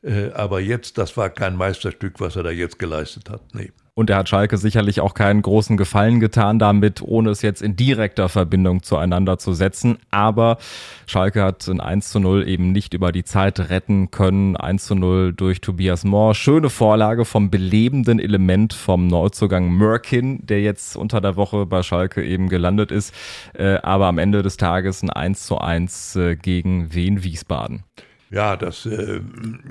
Äh, 0.02 0.30
aber 0.32 0.60
jetzt, 0.60 0.98
das 0.98 1.16
war 1.16 1.30
kein 1.30 1.56
Meisterstück, 1.56 2.20
was 2.20 2.36
er 2.36 2.44
da 2.44 2.50
jetzt 2.50 2.78
geleistet 2.78 3.30
hat. 3.30 3.42
Nee. 3.52 3.72
Und 3.96 4.10
er 4.10 4.16
hat 4.16 4.28
Schalke 4.28 4.58
sicherlich 4.58 5.00
auch 5.00 5.14
keinen 5.14 5.40
großen 5.40 5.76
Gefallen 5.76 6.18
getan 6.18 6.58
damit, 6.58 7.00
ohne 7.00 7.30
es 7.30 7.42
jetzt 7.42 7.62
in 7.62 7.76
direkter 7.76 8.28
Verbindung 8.28 8.82
zueinander 8.82 9.38
zu 9.38 9.52
setzen. 9.52 9.98
Aber 10.10 10.58
Schalke 11.06 11.44
hat 11.44 11.68
ein 11.68 11.80
1 11.80 12.10
zu 12.10 12.18
0 12.18 12.48
eben 12.48 12.72
nicht 12.72 12.92
über 12.92 13.12
die 13.12 13.22
Zeit 13.22 13.70
retten 13.70 14.10
können. 14.10 14.56
1 14.56 14.86
zu 14.86 14.96
0 14.96 15.32
durch 15.32 15.60
Tobias 15.60 16.02
Mohr. 16.02 16.34
Schöne 16.34 16.70
Vorlage 16.70 17.24
vom 17.24 17.50
belebenden 17.50 18.18
Element 18.18 18.74
vom 18.74 19.06
Neuzugang 19.06 19.70
Merkin, 19.70 20.44
der 20.44 20.60
jetzt 20.60 20.96
unter 20.96 21.20
der 21.20 21.36
Woche 21.36 21.64
bei 21.64 21.84
Schalke 21.84 22.24
eben 22.24 22.48
gelandet 22.48 22.90
ist. 22.90 23.14
Äh, 23.52 23.76
aber 23.76 24.06
am 24.06 24.18
Ende 24.18 24.42
des 24.42 24.56
Tages 24.56 25.04
ein 25.04 25.10
1 25.10 25.46
zu 25.46 25.58
1 25.58 26.16
äh, 26.16 26.34
gegen 26.34 26.92
Wien 26.92 27.22
Wiesbaden. 27.22 27.84
Ja, 28.34 28.56
das, 28.56 28.84
äh, 28.84 29.20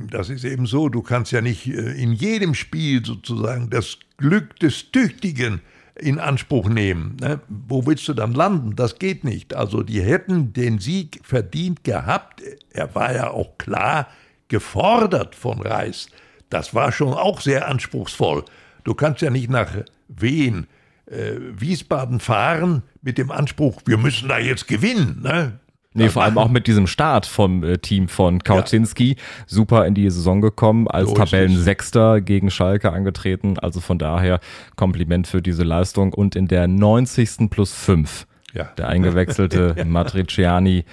das 0.10 0.30
ist 0.30 0.46
eben 0.46 0.66
so. 0.66 0.88
Du 0.88 1.02
kannst 1.02 1.34
ja 1.34 1.42
nicht 1.42 1.68
in 1.68 2.14
jedem 2.14 2.54
Spiel 2.54 3.06
sozusagen 3.06 3.70
das 3.70 3.98
Glück 4.18 4.58
des 4.60 4.92
Tüchtigen 4.92 5.60
in 5.96 6.18
Anspruch 6.18 6.70
nehmen. 6.70 7.18
Ne? 7.20 7.42
Wo 7.50 7.86
willst 7.86 8.08
du 8.08 8.14
dann 8.14 8.34
landen? 8.34 8.76
Das 8.76 9.00
geht 9.00 9.26
nicht. 9.26 9.54
Also 9.54 9.84
die 9.84 10.02
hätten 10.02 10.54
den 10.54 10.80
Sieg 10.80 11.20
verdient 11.24 11.84
gehabt. 11.84 12.42
Er 12.72 12.96
war 12.96 13.14
ja 13.14 13.30
auch 13.32 13.58
klar 13.58 14.08
gefordert 14.48 15.36
von 15.36 15.62
Reis. 15.62 16.08
Das 16.50 16.74
war 16.74 16.92
schon 16.92 17.14
auch 17.14 17.42
sehr 17.42 17.68
anspruchsvoll. 17.68 18.46
Du 18.84 18.94
kannst 18.94 19.22
ja 19.22 19.30
nicht 19.30 19.50
nach 19.50 19.72
Wien, 20.08 20.68
äh, 21.06 21.34
Wiesbaden 21.40 22.20
fahren 22.20 22.84
mit 23.02 23.18
dem 23.18 23.32
Anspruch, 23.32 23.82
wir 23.86 23.98
müssen 23.98 24.30
da 24.30 24.40
jetzt 24.40 24.68
gewinnen. 24.68 25.22
Ne? 25.22 25.60
Nee, 25.94 26.10
vor 26.10 26.24
allem 26.24 26.38
auch 26.38 26.50
mit 26.50 26.68
diesem 26.68 26.88
Start 26.88 27.26
vom 27.26 27.64
äh, 27.64 27.78
Team 27.78 28.08
von 28.08 28.44
Kauczynski. 28.44 29.10
Ja. 29.10 29.16
Super 29.46 29.86
in 29.86 29.94
die 29.94 30.10
Saison 30.10 30.42
gekommen, 30.42 30.88
als 30.88 31.10
so 31.10 31.16
Tabellensechster 31.16 32.22
gegen 32.22 32.50
Schalke 32.50 32.92
angetreten. 32.92 33.60
Also 33.60 33.80
von 33.80 34.00
daher 34.00 34.40
Kompliment 34.76 35.28
für 35.28 35.42
diese 35.42 35.64
Leistung. 35.64 36.14
Und 36.14 36.36
in 36.36 36.48
der 36.48 36.68
90. 36.68 37.50
plus 37.50 37.74
5 37.74 38.26
ja. 38.54 38.66
der 38.78 38.90
eingewechselte 38.90 39.76
ja. 39.78 39.86
Matriciani 39.86 40.86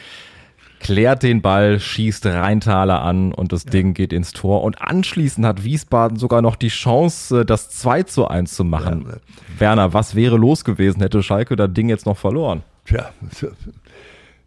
klärt 0.80 1.22
den 1.22 1.42
Ball, 1.42 1.78
schießt 1.78 2.26
Rheintaler 2.26 3.02
an 3.02 3.32
und 3.32 3.52
das 3.52 3.64
ja. 3.64 3.70
Ding 3.70 3.94
geht 3.94 4.12
ins 4.12 4.32
Tor. 4.32 4.62
Und 4.64 4.80
anschließend 4.80 5.46
hat 5.46 5.62
Wiesbaden 5.62 6.18
sogar 6.18 6.42
noch 6.42 6.56
die 6.56 6.68
Chance, 6.68 7.44
das 7.44 7.68
2 7.70 8.04
zu 8.04 8.28
1 8.28 8.54
zu 8.54 8.64
machen. 8.64 9.06
Ja. 9.06 9.16
Werner, 9.58 9.92
was 9.92 10.14
wäre 10.14 10.36
los 10.36 10.64
gewesen, 10.64 11.00
hätte 11.02 11.22
Schalke 11.22 11.54
das 11.54 11.72
Ding 11.72 11.88
jetzt 11.88 12.06
noch 12.06 12.16
verloren? 12.16 12.62
Tja, 12.86 13.10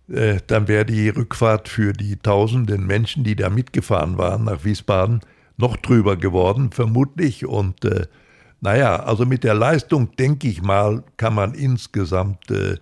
äh, 0.10 0.40
dann 0.48 0.68
wäre 0.68 0.86
die 0.86 1.10
Rückfahrt 1.10 1.70
für 1.70 1.94
die 1.94 2.18
tausenden 2.18 2.86
Menschen, 2.86 3.24
die 3.24 3.36
da 3.36 3.50
mitgefahren 3.50 4.18
waren 4.18 4.46
nach 4.46 4.64
Wiesbaden, 4.64 5.22
noch 5.58 5.78
drüber 5.78 6.18
geworden, 6.18 6.72
vermutlich. 6.72 7.46
Und 7.46 7.86
äh, 7.86 8.08
naja, 8.62 8.98
also 9.04 9.26
mit 9.26 9.44
der 9.44 9.54
Leistung, 9.54 10.16
denke 10.16 10.48
ich 10.48 10.62
mal, 10.62 11.04
kann 11.18 11.34
man 11.34 11.54
insgesamt 11.54 12.50
äh, 12.52 12.78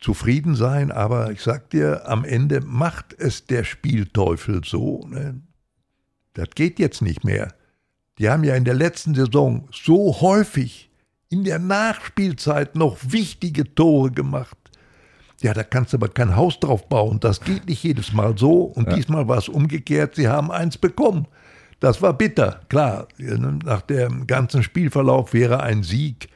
zufrieden 0.00 0.54
sein. 0.54 0.90
Aber 0.90 1.30
ich 1.30 1.42
sag 1.42 1.70
dir, 1.70 2.08
am 2.08 2.24
Ende 2.24 2.60
macht 2.60 3.14
es 3.18 3.46
der 3.46 3.64
Spielteufel 3.64 4.62
so. 4.64 5.06
Ne? 5.08 5.40
Das 6.34 6.50
geht 6.54 6.78
jetzt 6.78 7.02
nicht 7.02 7.24
mehr. 7.24 7.54
Die 8.18 8.28
haben 8.28 8.44
ja 8.44 8.54
in 8.54 8.64
der 8.64 8.74
letzten 8.74 9.14
Saison 9.14 9.68
so 9.72 10.20
häufig 10.20 10.90
in 11.28 11.44
der 11.44 11.58
Nachspielzeit 11.58 12.76
noch 12.76 12.98
wichtige 13.02 13.74
Tore 13.74 14.10
gemacht. 14.10 14.56
Ja, 15.46 15.54
da 15.54 15.62
kannst 15.62 15.92
du 15.92 15.98
aber 15.98 16.08
kein 16.08 16.34
Haus 16.34 16.58
drauf 16.58 16.88
bauen. 16.88 17.20
Das 17.20 17.40
geht 17.40 17.68
nicht 17.68 17.80
jedes 17.84 18.12
Mal 18.12 18.36
so. 18.36 18.62
Und 18.62 18.88
ja. 18.88 18.96
diesmal 18.96 19.28
war 19.28 19.38
es 19.38 19.48
umgekehrt. 19.48 20.16
Sie 20.16 20.26
haben 20.26 20.50
eins 20.50 20.76
bekommen. 20.76 21.28
Das 21.78 22.02
war 22.02 22.14
bitter. 22.14 22.62
Klar, 22.68 23.06
nach 23.16 23.82
dem 23.82 24.26
ganzen 24.26 24.64
Spielverlauf 24.64 25.34
wäre 25.34 25.62
ein 25.62 25.84
Sieg 25.84 26.30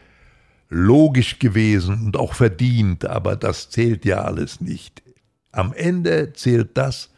logisch 0.68 1.40
gewesen 1.40 2.06
und 2.06 2.16
auch 2.16 2.34
verdient. 2.34 3.04
Aber 3.04 3.34
das 3.34 3.68
zählt 3.68 4.04
ja 4.04 4.22
alles 4.22 4.60
nicht. 4.60 5.02
Am 5.50 5.72
Ende 5.72 6.32
zählt 6.32 6.78
das, 6.78 7.10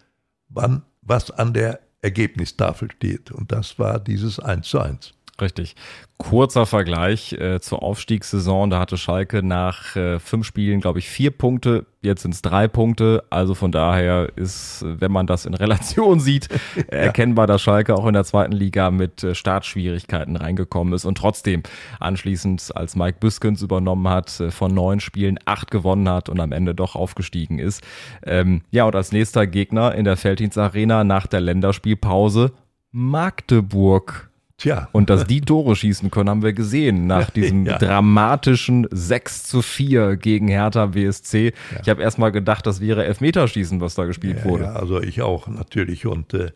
wann, 0.48 0.85
was 1.02 1.31
an 1.31 1.52
der 1.52 1.81
Ergebnistafel 2.00 2.90
steht. 2.90 3.31
Und 3.31 3.52
das 3.52 3.78
war 3.78 4.00
dieses 4.00 4.40
1 4.40 4.66
zu 4.66 4.81
1. 4.81 5.12
Richtig. 5.40 5.77
Kurzer 6.18 6.66
Vergleich 6.66 7.33
äh, 7.33 7.59
zur 7.61 7.83
Aufstiegssaison. 7.83 8.71
Da 8.71 8.79
hatte 8.79 8.99
Schalke 8.99 9.42
nach 9.42 9.97
äh, 9.97 10.21
fünf 10.21 10.47
Spielen, 10.47 10.81
glaube 10.81 10.99
ich, 10.99 11.09
vier 11.09 11.31
Punkte. 11.31 11.87
Jetzt 12.03 12.23
sind 12.23 12.35
es 12.35 12.42
drei 12.42 12.68
Punkte. 12.68 13.25
Also 13.31 13.55
von 13.55 13.73
daher 13.73 14.29
ist, 14.37 14.85
wenn 14.87 15.11
man 15.11 15.27
das 15.27 15.47
in 15.47 15.55
Relation 15.62 16.21
sieht, 16.21 16.49
ja. 16.77 16.83
erkennbar, 16.99 17.47
dass 17.47 17.62
Schalke 17.62 17.97
auch 17.97 18.07
in 18.07 18.12
der 18.12 18.25
zweiten 18.25 18.53
Liga 18.53 18.90
mit 18.90 19.25
äh, 19.25 19.35
Startschwierigkeiten 19.35 20.37
reingekommen 20.37 20.92
ist 20.92 21.07
und 21.07 21.16
trotzdem 21.16 21.62
anschließend, 21.99 22.71
als 22.77 22.95
Mike 22.95 23.16
Büskens 23.18 23.62
übernommen 23.62 24.09
hat, 24.09 24.38
äh, 24.38 24.51
von 24.51 24.73
neun 24.73 25.01
Spielen 25.01 25.38
acht 25.47 25.71
gewonnen 25.71 26.09
hat 26.09 26.29
und 26.29 26.40
am 26.40 26.53
Ende 26.53 26.75
doch 26.75 26.95
aufgestiegen 26.95 27.59
ist. 27.59 27.83
Ähm, 28.25 28.62
ja, 28.71 28.85
und 28.85 28.95
als 28.95 29.12
nächster 29.12 29.47
Gegner 29.47 29.95
in 29.95 30.05
der 30.05 30.18
Felddienst 30.18 30.59
Arena 30.59 31.05
nach 31.05 31.27
der 31.27 31.40
Länderspielpause 31.40 32.53
Magdeburg. 32.92 34.32
Tja. 34.62 34.88
Und 34.92 35.11
dass 35.11 35.27
die 35.27 35.40
Tore 35.40 35.75
schießen 35.75 36.09
können, 36.12 36.31
haben 36.31 36.42
wir 36.42 36.53
gesehen 36.53 37.09
nach 37.09 37.31
diesem 37.33 37.66
ja. 37.66 37.79
dramatischen 37.79 38.87
6 38.92 39.42
zu 39.42 39.61
4 39.61 40.16
gegen 40.16 40.46
Hertha 40.46 40.87
BSC. 40.87 41.46
Ja. 41.46 41.81
Ich 41.83 41.88
habe 41.88 42.01
erst 42.01 42.20
mal 42.20 42.31
gedacht, 42.31 42.64
das 42.64 42.81
wäre 42.81 43.05
Elfmeterschießen, 43.05 43.81
was 43.81 43.96
da 43.96 44.05
gespielt 44.05 44.38
ja, 44.38 44.44
wurde. 44.44 44.64
Ja, 44.64 44.75
also 44.75 45.03
ich 45.03 45.20
auch 45.20 45.48
natürlich. 45.48 46.07
Und 46.07 46.33
äh, 46.35 46.53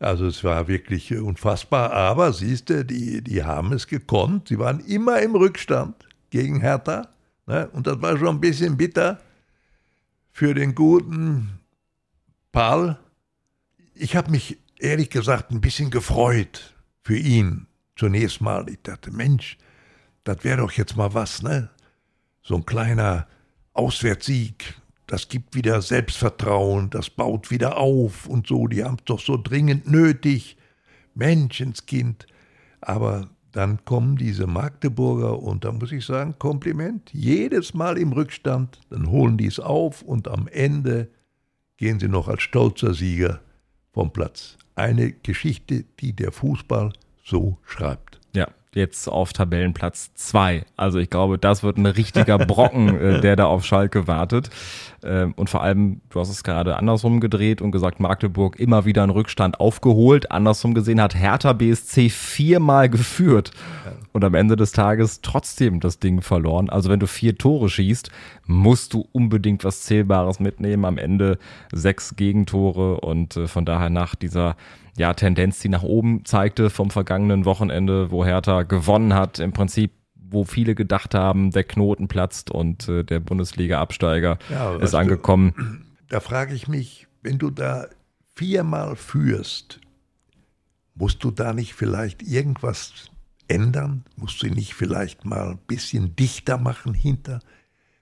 also 0.00 0.26
es 0.26 0.42
war 0.42 0.66
wirklich 0.66 1.16
unfassbar. 1.16 1.92
Aber 1.92 2.32
siehst 2.32 2.68
du, 2.68 2.84
die, 2.84 3.22
die 3.22 3.44
haben 3.44 3.72
es 3.72 3.86
gekonnt. 3.86 4.48
Sie 4.48 4.58
waren 4.58 4.80
immer 4.80 5.22
im 5.22 5.36
Rückstand 5.36 5.94
gegen 6.30 6.60
Hertha. 6.60 7.06
Ne? 7.46 7.68
Und 7.72 7.86
das 7.86 8.02
war 8.02 8.18
schon 8.18 8.38
ein 8.38 8.40
bisschen 8.40 8.76
bitter 8.76 9.20
für 10.32 10.52
den 10.52 10.74
guten 10.74 11.60
Paul. 12.50 12.96
Ich 13.94 14.16
habe 14.16 14.32
mich 14.32 14.58
ehrlich 14.80 15.10
gesagt 15.10 15.52
ein 15.52 15.60
bisschen 15.60 15.90
gefreut 15.90 16.72
für 17.06 17.16
ihn 17.16 17.68
zunächst 17.94 18.40
mal. 18.40 18.68
Ich 18.68 18.82
dachte, 18.82 19.12
Mensch, 19.12 19.58
das 20.24 20.42
wäre 20.42 20.56
doch 20.56 20.72
jetzt 20.72 20.96
mal 20.96 21.14
was, 21.14 21.40
ne? 21.40 21.70
So 22.42 22.56
ein 22.56 22.66
kleiner 22.66 23.28
Auswärtssieg, 23.74 24.74
das 25.06 25.28
gibt 25.28 25.54
wieder 25.54 25.82
Selbstvertrauen, 25.82 26.90
das 26.90 27.08
baut 27.08 27.52
wieder 27.52 27.76
auf 27.76 28.26
und 28.26 28.48
so, 28.48 28.66
die 28.66 28.82
haben 28.82 28.96
es 28.98 29.04
doch 29.04 29.20
so 29.20 29.36
dringend 29.36 29.88
nötig. 29.88 30.56
Menschenskind. 31.14 32.26
Aber 32.80 33.30
dann 33.52 33.84
kommen 33.84 34.16
diese 34.16 34.48
Magdeburger 34.48 35.40
und 35.40 35.64
da 35.64 35.70
muss 35.70 35.92
ich 35.92 36.04
sagen, 36.04 36.34
Kompliment, 36.40 37.12
jedes 37.12 37.72
Mal 37.72 37.98
im 37.98 38.12
Rückstand, 38.12 38.80
dann 38.90 39.08
holen 39.08 39.38
die 39.38 39.46
es 39.46 39.60
auf 39.60 40.02
und 40.02 40.26
am 40.26 40.48
Ende 40.48 41.08
gehen 41.76 42.00
sie 42.00 42.08
noch 42.08 42.26
als 42.26 42.42
stolzer 42.42 42.94
Sieger 42.94 43.40
vom 43.92 44.12
Platz 44.12 44.58
eine 44.76 45.12
Geschichte, 45.12 45.84
die 46.00 46.12
der 46.12 46.30
Fußball 46.30 46.92
so 47.24 47.58
schreibt. 47.64 48.20
Ja, 48.34 48.48
jetzt 48.76 49.08
auf 49.08 49.32
Tabellenplatz 49.32 50.14
2. 50.14 50.64
Also 50.76 50.98
ich 50.98 51.10
glaube, 51.10 51.38
das 51.38 51.62
wird 51.62 51.78
ein 51.78 51.86
richtiger 51.86 52.38
Brocken, 52.38 52.96
äh, 53.00 53.20
der 53.20 53.36
da 53.36 53.46
auf 53.46 53.64
Schalke 53.64 54.06
wartet. 54.06 54.50
Ähm, 55.02 55.32
und 55.36 55.50
vor 55.50 55.62
allem, 55.62 56.00
du 56.10 56.20
hast 56.20 56.28
es 56.28 56.44
gerade 56.44 56.76
andersrum 56.76 57.20
gedreht 57.20 57.62
und 57.62 57.72
gesagt, 57.72 58.00
Magdeburg 58.00 58.58
immer 58.58 58.84
wieder 58.84 59.02
einen 59.02 59.10
Rückstand 59.10 59.60
aufgeholt. 59.60 60.30
Andersrum 60.30 60.74
gesehen 60.74 61.00
hat 61.00 61.14
Hertha 61.14 61.52
BSC 61.52 62.08
viermal 62.10 62.88
geführt. 62.88 63.50
und 64.12 64.24
am 64.24 64.34
Ende 64.34 64.56
des 64.56 64.72
Tages 64.72 65.20
trotzdem 65.20 65.80
das 65.80 65.98
Ding 65.98 66.22
verloren. 66.22 66.70
Also 66.70 66.88
wenn 66.90 67.00
du 67.00 67.06
vier 67.06 67.36
Tore 67.36 67.68
schießt, 67.68 68.10
musst 68.46 68.94
du 68.94 69.06
unbedingt 69.12 69.64
was 69.64 69.82
Zählbares 69.82 70.40
mitnehmen. 70.40 70.84
Am 70.84 70.98
Ende 70.98 71.38
sechs 71.72 72.16
Gegentore 72.16 73.00
und 73.00 73.36
äh, 73.36 73.46
von 73.46 73.64
daher 73.64 73.90
nach 73.90 74.14
dieser 74.14 74.56
ja, 74.96 75.14
Tendenz, 75.14 75.60
die 75.60 75.68
nach 75.68 75.82
oben 75.82 76.24
zeigte 76.24 76.70
vom 76.70 76.90
vergangenen 76.90 77.44
Wochenende, 77.44 78.10
wo 78.10 78.24
Hertha 78.24 78.62
gewonnen 78.62 79.14
hat, 79.14 79.38
im 79.38 79.52
Prinzip 79.52 79.92
wo 80.28 80.44
viele 80.44 80.74
gedacht 80.74 81.14
haben, 81.14 81.50
der 81.52 81.64
Knoten 81.64 82.08
platzt 82.08 82.50
und 82.50 82.88
äh, 82.88 83.04
der 83.04 83.20
Bundesliga-Absteiger 83.20 84.38
ja, 84.50 84.76
ist 84.76 84.94
angekommen. 84.94 85.54
Du, 85.56 85.64
da 86.08 86.20
frage 86.20 86.54
ich 86.54 86.68
mich, 86.68 87.06
wenn 87.22 87.38
du 87.38 87.50
da 87.50 87.86
viermal 88.34 88.96
führst, 88.96 89.80
musst 90.94 91.22
du 91.22 91.30
da 91.30 91.52
nicht 91.52 91.74
vielleicht 91.74 92.22
irgendwas 92.22 93.10
ändern? 93.48 94.04
Musst 94.16 94.42
du 94.42 94.48
nicht 94.48 94.74
vielleicht 94.74 95.24
mal 95.24 95.50
ein 95.50 95.58
bisschen 95.66 96.16
dichter 96.16 96.58
machen 96.58 96.94
hinter? 96.94 97.40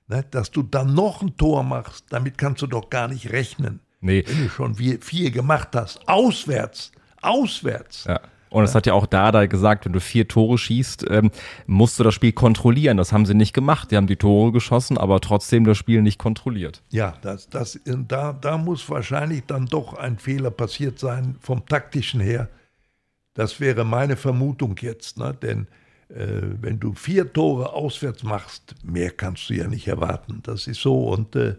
Ne? 0.09 0.25
Dass 0.31 0.51
du 0.51 0.63
dann 0.63 0.95
noch 0.95 1.23
ein 1.23 1.37
Tor 1.37 1.63
machst, 1.63 2.07
damit 2.11 2.39
kannst 2.39 2.63
du 2.63 2.67
doch 2.67 2.91
gar 2.91 3.09
nicht 3.09 3.33
rechnen. 3.33 3.81
Nee. 4.05 4.23
Wenn 4.27 4.45
du 4.45 4.49
schon 4.51 4.75
vier 4.75 5.31
gemacht 5.31 5.69
hast, 5.73 6.07
auswärts, 6.07 6.93
auswärts. 7.23 8.05
Ja. 8.05 8.21
Und 8.51 8.63
das 8.63 8.75
hat 8.75 8.87
ja 8.87 8.93
auch 8.93 9.07
Dada 9.07 9.47
gesagt, 9.47 9.85
wenn 9.85 9.93
du 9.93 10.01
vier 10.01 10.29
Tore 10.29 10.59
schießt, 10.59 11.07
ähm, 11.11 11.33
musst 11.67 11.99
du 11.99 12.05
das 12.05 12.15
Spiel 12.15 12.33
kontrollieren. 12.33 12.99
Das 12.99 13.13
haben 13.13 13.27
sie 13.27 13.35
nicht 13.35 13.53
gemacht. 13.53 13.91
Die 13.91 13.97
haben 13.97 14.07
die 14.07 14.15
Tore 14.15 14.53
geschossen, 14.53 14.97
aber 14.97 15.21
trotzdem 15.21 15.65
das 15.65 15.77
Spiel 15.79 16.03
nicht 16.03 16.19
kontrolliert. 16.19 16.83
Ja, 16.91 17.15
das, 17.23 17.49
das, 17.49 17.81
da, 17.85 18.33
da 18.35 18.59
muss 18.59 18.89
wahrscheinlich 18.89 19.43
dann 19.47 19.67
doch 19.67 19.95
ein 19.95 20.19
Fehler 20.19 20.53
passiert 20.53 21.01
sein 21.01 21.37
vom 21.41 21.67
taktischen 21.67 22.21
her. 22.21 22.49
Das 23.33 23.59
wäre 23.59 23.85
meine 23.85 24.17
Vermutung 24.17 24.77
jetzt, 24.81 25.19
ne? 25.19 25.35
denn 25.35 25.67
äh, 26.11 26.43
wenn 26.61 26.79
du 26.79 26.93
vier 26.93 27.33
Tore 27.33 27.73
auswärts 27.73 28.23
machst, 28.23 28.77
mehr 28.85 29.11
kannst 29.11 29.49
du 29.49 29.55
ja 29.55 29.67
nicht 29.67 29.89
erwarten. 29.89 30.41
Das 30.45 30.69
ist 30.69 30.81
so 30.81 31.09
und 31.09 31.35
äh, 31.35 31.57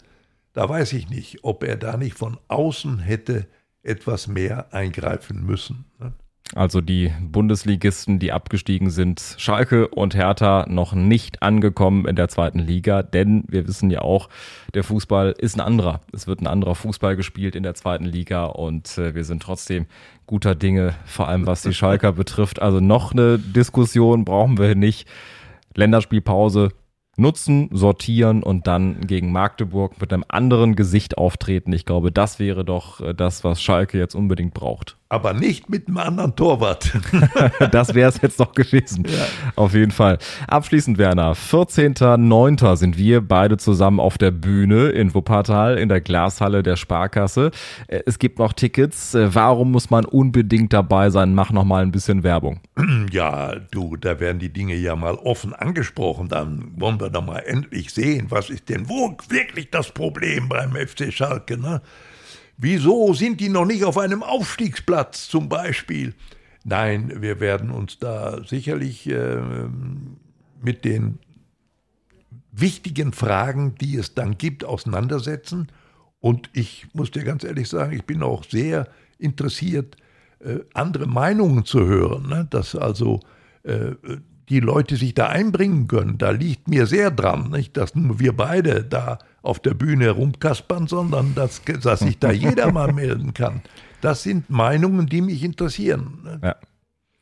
da 0.56 0.68
weiß 0.68 0.94
ich 0.94 1.10
nicht, 1.10 1.44
ob 1.44 1.64
er 1.64 1.76
da 1.76 1.98
nicht 1.98 2.18
von 2.18 2.38
außen 2.48 3.00
hätte 3.00 3.48
etwas 3.84 4.28
mehr 4.28 4.74
eingreifen 4.74 5.46
müssen. 5.46 5.86
Ne? 6.00 6.14
Also 6.54 6.80
die 6.80 7.12
Bundesligisten, 7.22 8.20
die 8.20 8.32
abgestiegen 8.32 8.92
sind, 8.92 9.36
Schalke 9.38 9.88
und 9.88 10.16
Hertha 10.16 10.66
noch 10.70 10.94
nicht 10.94 11.42
angekommen 11.42 12.08
in 12.08 12.16
der 12.16 12.30
zweiten 12.30 12.60
Liga, 12.60 13.02
denn 13.02 13.44
wir 13.48 13.68
wissen 13.68 13.90
ja 13.90 14.02
auch, 14.02 14.30
der 14.76 14.84
Fußball 14.84 15.34
ist 15.38 15.56
ein 15.56 15.62
anderer. 15.62 16.02
Es 16.14 16.28
wird 16.28 16.42
ein 16.42 16.48
anderer 16.48 16.76
Fußball 16.76 17.16
gespielt 17.16 17.56
in 17.56 17.64
der 17.64 17.74
zweiten 17.74 18.06
Liga 18.06 18.46
und 18.46 18.98
äh, 18.98 19.16
wir 19.16 19.24
sind 19.24 19.42
trotzdem 19.42 19.88
guter 20.28 20.54
Dinge, 20.54 20.94
vor 21.06 21.28
allem 21.28 21.48
was 21.48 21.64
die 21.64 21.74
Schalker 21.74 22.14
betrifft. 22.14 22.62
Also 22.62 22.80
noch 22.80 23.12
eine 23.12 23.40
Diskussion 23.40 24.24
brauchen 24.24 24.58
wir 24.60 24.76
nicht. 24.76 25.08
Länderspielpause, 25.74 26.70
nutzen, 27.18 27.70
sortieren 27.72 28.44
und 28.44 28.68
dann 28.68 29.02
gegen 29.08 29.32
Magdeburg 29.32 30.00
mit 30.02 30.12
einem 30.12 30.26
anderen 30.28 30.76
Gesicht 30.76 31.18
auftreten. 31.18 31.74
Ich 31.74 31.86
glaube, 31.86 32.12
das 32.12 32.40
wäre 32.40 32.66
doch 32.66 33.02
äh, 33.02 33.14
das, 33.14 33.44
was 33.44 33.62
Schalke 33.62 33.98
jetzt 33.98 34.16
unbedingt 34.16 34.54
braucht. 34.54 34.98
Aber 35.08 35.34
nicht 35.34 35.70
mit 35.70 35.88
einem 35.88 35.98
anderen 35.98 36.36
Torwart. 36.36 36.92
das 37.72 37.94
wäre 37.94 38.10
es 38.10 38.20
jetzt 38.24 38.40
doch 38.40 38.54
gewesen. 38.54 39.06
Ja. 39.08 39.26
Auf 39.56 39.76
jeden 39.76 39.92
Fall. 39.92 40.18
Abschließend, 40.48 40.98
Werner. 40.98 41.34
14.09. 41.34 42.76
sind 42.76 42.98
wir 42.98 43.22
beide 43.22 43.58
zusammen 43.58 44.00
auf 44.00 44.18
der 44.18 44.32
Bühne 44.32 44.90
in 44.90 45.14
Wuppertal 45.14 45.78
in 45.78 45.90
der 45.90 46.02
Glashalle 46.02 46.64
der 46.64 46.76
Sparkasse. 46.76 47.52
Äh, 47.88 48.02
es 48.08 48.18
gibt 48.18 48.40
noch 48.40 48.54
Tickets. 48.54 49.14
Äh, 49.14 49.36
warum 49.36 49.72
muss 49.72 49.92
man 49.92 50.06
unbedingt 50.06 50.74
dabei 50.74 51.12
sein? 51.12 51.36
Mach 51.36 51.52
noch 51.52 51.66
mal 51.66 51.84
ein 51.84 51.92
bisschen 51.92 52.24
Werbung. 52.24 52.60
Ja, 53.12 53.56
du, 53.72 53.96
da 53.98 54.20
werden 54.20 54.40
die 54.40 54.52
Dinge 54.52 54.76
ja 54.76 54.96
mal 54.96 55.14
offen 55.14 55.54
angesprochen. 55.54 56.28
Dann 56.28 56.72
wollen 56.76 57.00
wir 57.00 57.10
doch 57.10 57.24
mal 57.24 57.40
endlich 57.40 57.94
sehen, 57.94 58.28
was 58.30 58.50
ist 58.50 58.68
denn 58.70 58.90
wo 58.90 59.16
wirklich 59.30 59.70
das 59.70 59.92
Problem 59.92 60.50
beim 60.50 60.72
FC 60.72 61.14
Schalke, 61.14 61.58
ne? 61.58 61.82
Wieso 62.58 63.14
sind 63.14 63.42
die 63.42 63.50
noch 63.50 63.66
nicht 63.66 63.84
auf 63.84 63.98
einem 63.98 64.24
Aufstiegsplatz 64.24 65.28
zum 65.28 65.50
Beispiel? 65.50 66.14
Nein, 66.64 67.22
wir 67.22 67.40
werden 67.40 67.70
uns 67.70 68.00
da 68.00 68.44
sicherlich 68.46 69.08
äh, 69.10 69.42
mit 70.62 70.86
den 70.86 71.20
wichtigen 72.52 73.12
Fragen, 73.14 73.76
die 73.76 73.98
es 73.98 74.14
dann 74.14 74.38
gibt, 74.38 74.64
auseinandersetzen. 74.64 75.68
Und 76.20 76.50
ich 76.54 76.88
muss 76.94 77.12
dir 77.12 77.24
ganz 77.24 77.44
ehrlich 77.44 77.70
sagen, 77.70 77.94
ich 77.94 78.06
bin 78.06 78.24
auch 78.24 78.44
sehr 78.46 78.88
interessiert, 79.20 79.98
äh, 80.40 80.60
andere 80.74 81.08
Meinungen 81.08 81.66
zu 81.66 81.86
hören. 81.86 82.30
Ne? 82.30 82.48
Dass 82.50 82.76
also 82.76 83.20
äh, 83.64 83.92
die 84.50 84.60
Leute 84.60 84.96
sich 84.96 85.14
da 85.14 85.28
einbringen 85.28 85.88
können. 85.88 86.18
Da 86.18 86.32
liegt 86.32 86.68
mir 86.68 86.86
sehr 86.86 87.12
dran, 87.12 87.50
nicht, 87.50 87.78
dass 87.78 87.96
nur 87.96 88.20
wir 88.20 88.36
beide 88.36 88.84
da 88.84 89.20
auf 89.46 89.60
der 89.60 89.74
Bühne 89.74 90.10
rumkaspern, 90.12 90.88
sondern 90.88 91.36
dass, 91.36 91.62
dass 91.82 92.00
sich 92.00 92.20
da 92.20 92.32
jeder 92.32 92.72
mal 92.72 92.92
melden 92.94 93.34
kann. 93.34 93.62
Das 94.02 94.24
sind 94.24 94.50
Meinungen, 94.50 95.08
die 95.08 95.22
mich 95.22 95.44
interessieren. 95.44 96.40
Ja. 96.44 96.56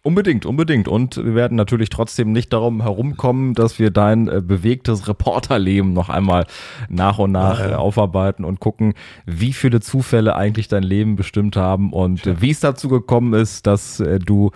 Unbedingt, 0.05 0.45
unbedingt. 0.45 0.89
Und 0.89 1.15
wir 1.15 1.33
werden 1.33 1.55
natürlich 1.55 1.87
trotzdem 1.87 2.33
nicht 2.33 2.51
darum 2.51 2.81
herumkommen, 2.81 3.53
dass 3.53 3.79
wir 3.79 3.89
dein 3.89 4.27
äh, 4.27 4.41
bewegtes 4.41 5.07
Reporterleben 5.07 5.93
noch 5.93 6.09
einmal 6.09 6.45
nach 6.89 7.19
und 7.19 7.31
nach 7.31 7.61
ja, 7.61 7.69
ja. 7.69 7.77
aufarbeiten 7.77 8.43
und 8.43 8.59
gucken, 8.59 8.95
wie 9.25 9.53
viele 9.53 9.79
Zufälle 9.79 10.35
eigentlich 10.35 10.67
dein 10.67 10.83
Leben 10.83 11.15
bestimmt 11.15 11.55
haben 11.55 11.93
und 11.93 12.25
ja. 12.25 12.41
wie 12.41 12.51
es 12.51 12.59
dazu 12.59 12.89
gekommen 12.89 13.33
ist, 13.33 13.65
dass 13.65 14.01
äh, 14.01 14.19
du 14.19 14.51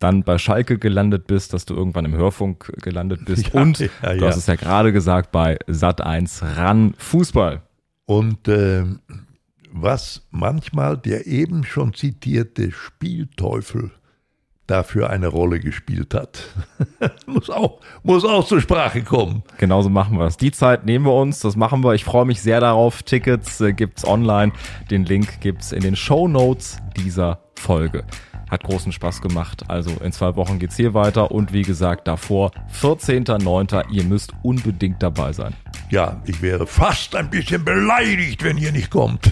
dann 0.00 0.24
bei 0.24 0.38
Schalke 0.38 0.78
gelandet 0.78 1.28
bist, 1.28 1.52
dass 1.52 1.66
du 1.66 1.74
irgendwann 1.74 2.04
im 2.04 2.14
Hörfunk 2.14 2.72
gelandet 2.82 3.24
bist 3.26 3.48
ja, 3.54 3.60
und 3.60 3.78
ja, 3.78 3.88
ja. 4.02 4.14
du 4.14 4.26
hast 4.26 4.36
es 4.36 4.46
ja 4.46 4.56
gerade 4.56 4.92
gesagt 4.92 5.30
bei 5.30 5.58
Sat 5.68 6.00
1 6.00 6.42
ran 6.56 6.94
Fußball. 6.98 7.62
Und 8.06 8.48
äh, 8.48 8.84
was 9.70 10.26
manchmal 10.30 10.98
der 10.98 11.26
eben 11.26 11.62
schon 11.62 11.94
zitierte 11.94 12.72
Spielteufel 12.72 13.92
dafür 14.66 15.10
eine 15.10 15.26
Rolle 15.26 15.60
gespielt 15.60 16.14
hat. 16.14 16.44
muss, 17.26 17.50
auch, 17.50 17.80
muss 18.02 18.24
auch 18.24 18.46
zur 18.46 18.60
Sprache 18.60 19.02
kommen. 19.02 19.42
Genauso 19.58 19.90
machen 19.90 20.16
wir 20.16 20.26
es. 20.26 20.36
Die 20.36 20.52
Zeit 20.52 20.86
nehmen 20.86 21.04
wir 21.04 21.14
uns, 21.14 21.40
das 21.40 21.56
machen 21.56 21.82
wir. 21.82 21.94
Ich 21.94 22.04
freue 22.04 22.24
mich 22.24 22.40
sehr 22.40 22.60
darauf. 22.60 23.02
Tickets 23.02 23.60
äh, 23.60 23.74
es 23.94 24.06
online. 24.06 24.52
Den 24.90 25.04
Link 25.04 25.40
gibt 25.40 25.62
es 25.62 25.72
in 25.72 25.80
den 25.80 25.96
Show 25.96 26.28
Notes 26.28 26.78
dieser 26.96 27.40
Folge. 27.56 28.04
Hat 28.50 28.64
großen 28.64 28.92
Spaß 28.92 29.22
gemacht. 29.22 29.64
Also 29.68 29.90
in 30.02 30.12
zwei 30.12 30.34
Wochen 30.36 30.58
geht's 30.58 30.76
hier 30.76 30.92
weiter 30.92 31.30
und 31.30 31.52
wie 31.52 31.62
gesagt 31.62 32.08
davor 32.08 32.50
14.09. 32.80 33.90
Ihr 33.90 34.04
müsst 34.04 34.32
unbedingt 34.42 35.02
dabei 35.02 35.32
sein. 35.32 35.54
Ja, 35.90 36.20
ich 36.26 36.42
wäre 36.42 36.66
fast 36.66 37.14
ein 37.14 37.30
bisschen 37.30 37.64
beleidigt, 37.64 38.42
wenn 38.42 38.58
ihr 38.58 38.72
nicht 38.72 38.90
kommt. 38.90 39.30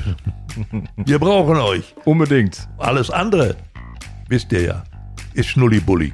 Wir 0.97 1.19
brauchen 1.19 1.57
euch. 1.57 1.95
Unbedingt. 2.05 2.69
Alles 2.79 3.11
andere, 3.11 3.57
wisst 4.29 4.53
ihr 4.53 4.63
ja, 4.63 4.85
ist 5.35 5.49
Schnullibulli. 5.49 6.13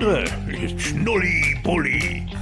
Schnulli-Bulli. 0.00 2.39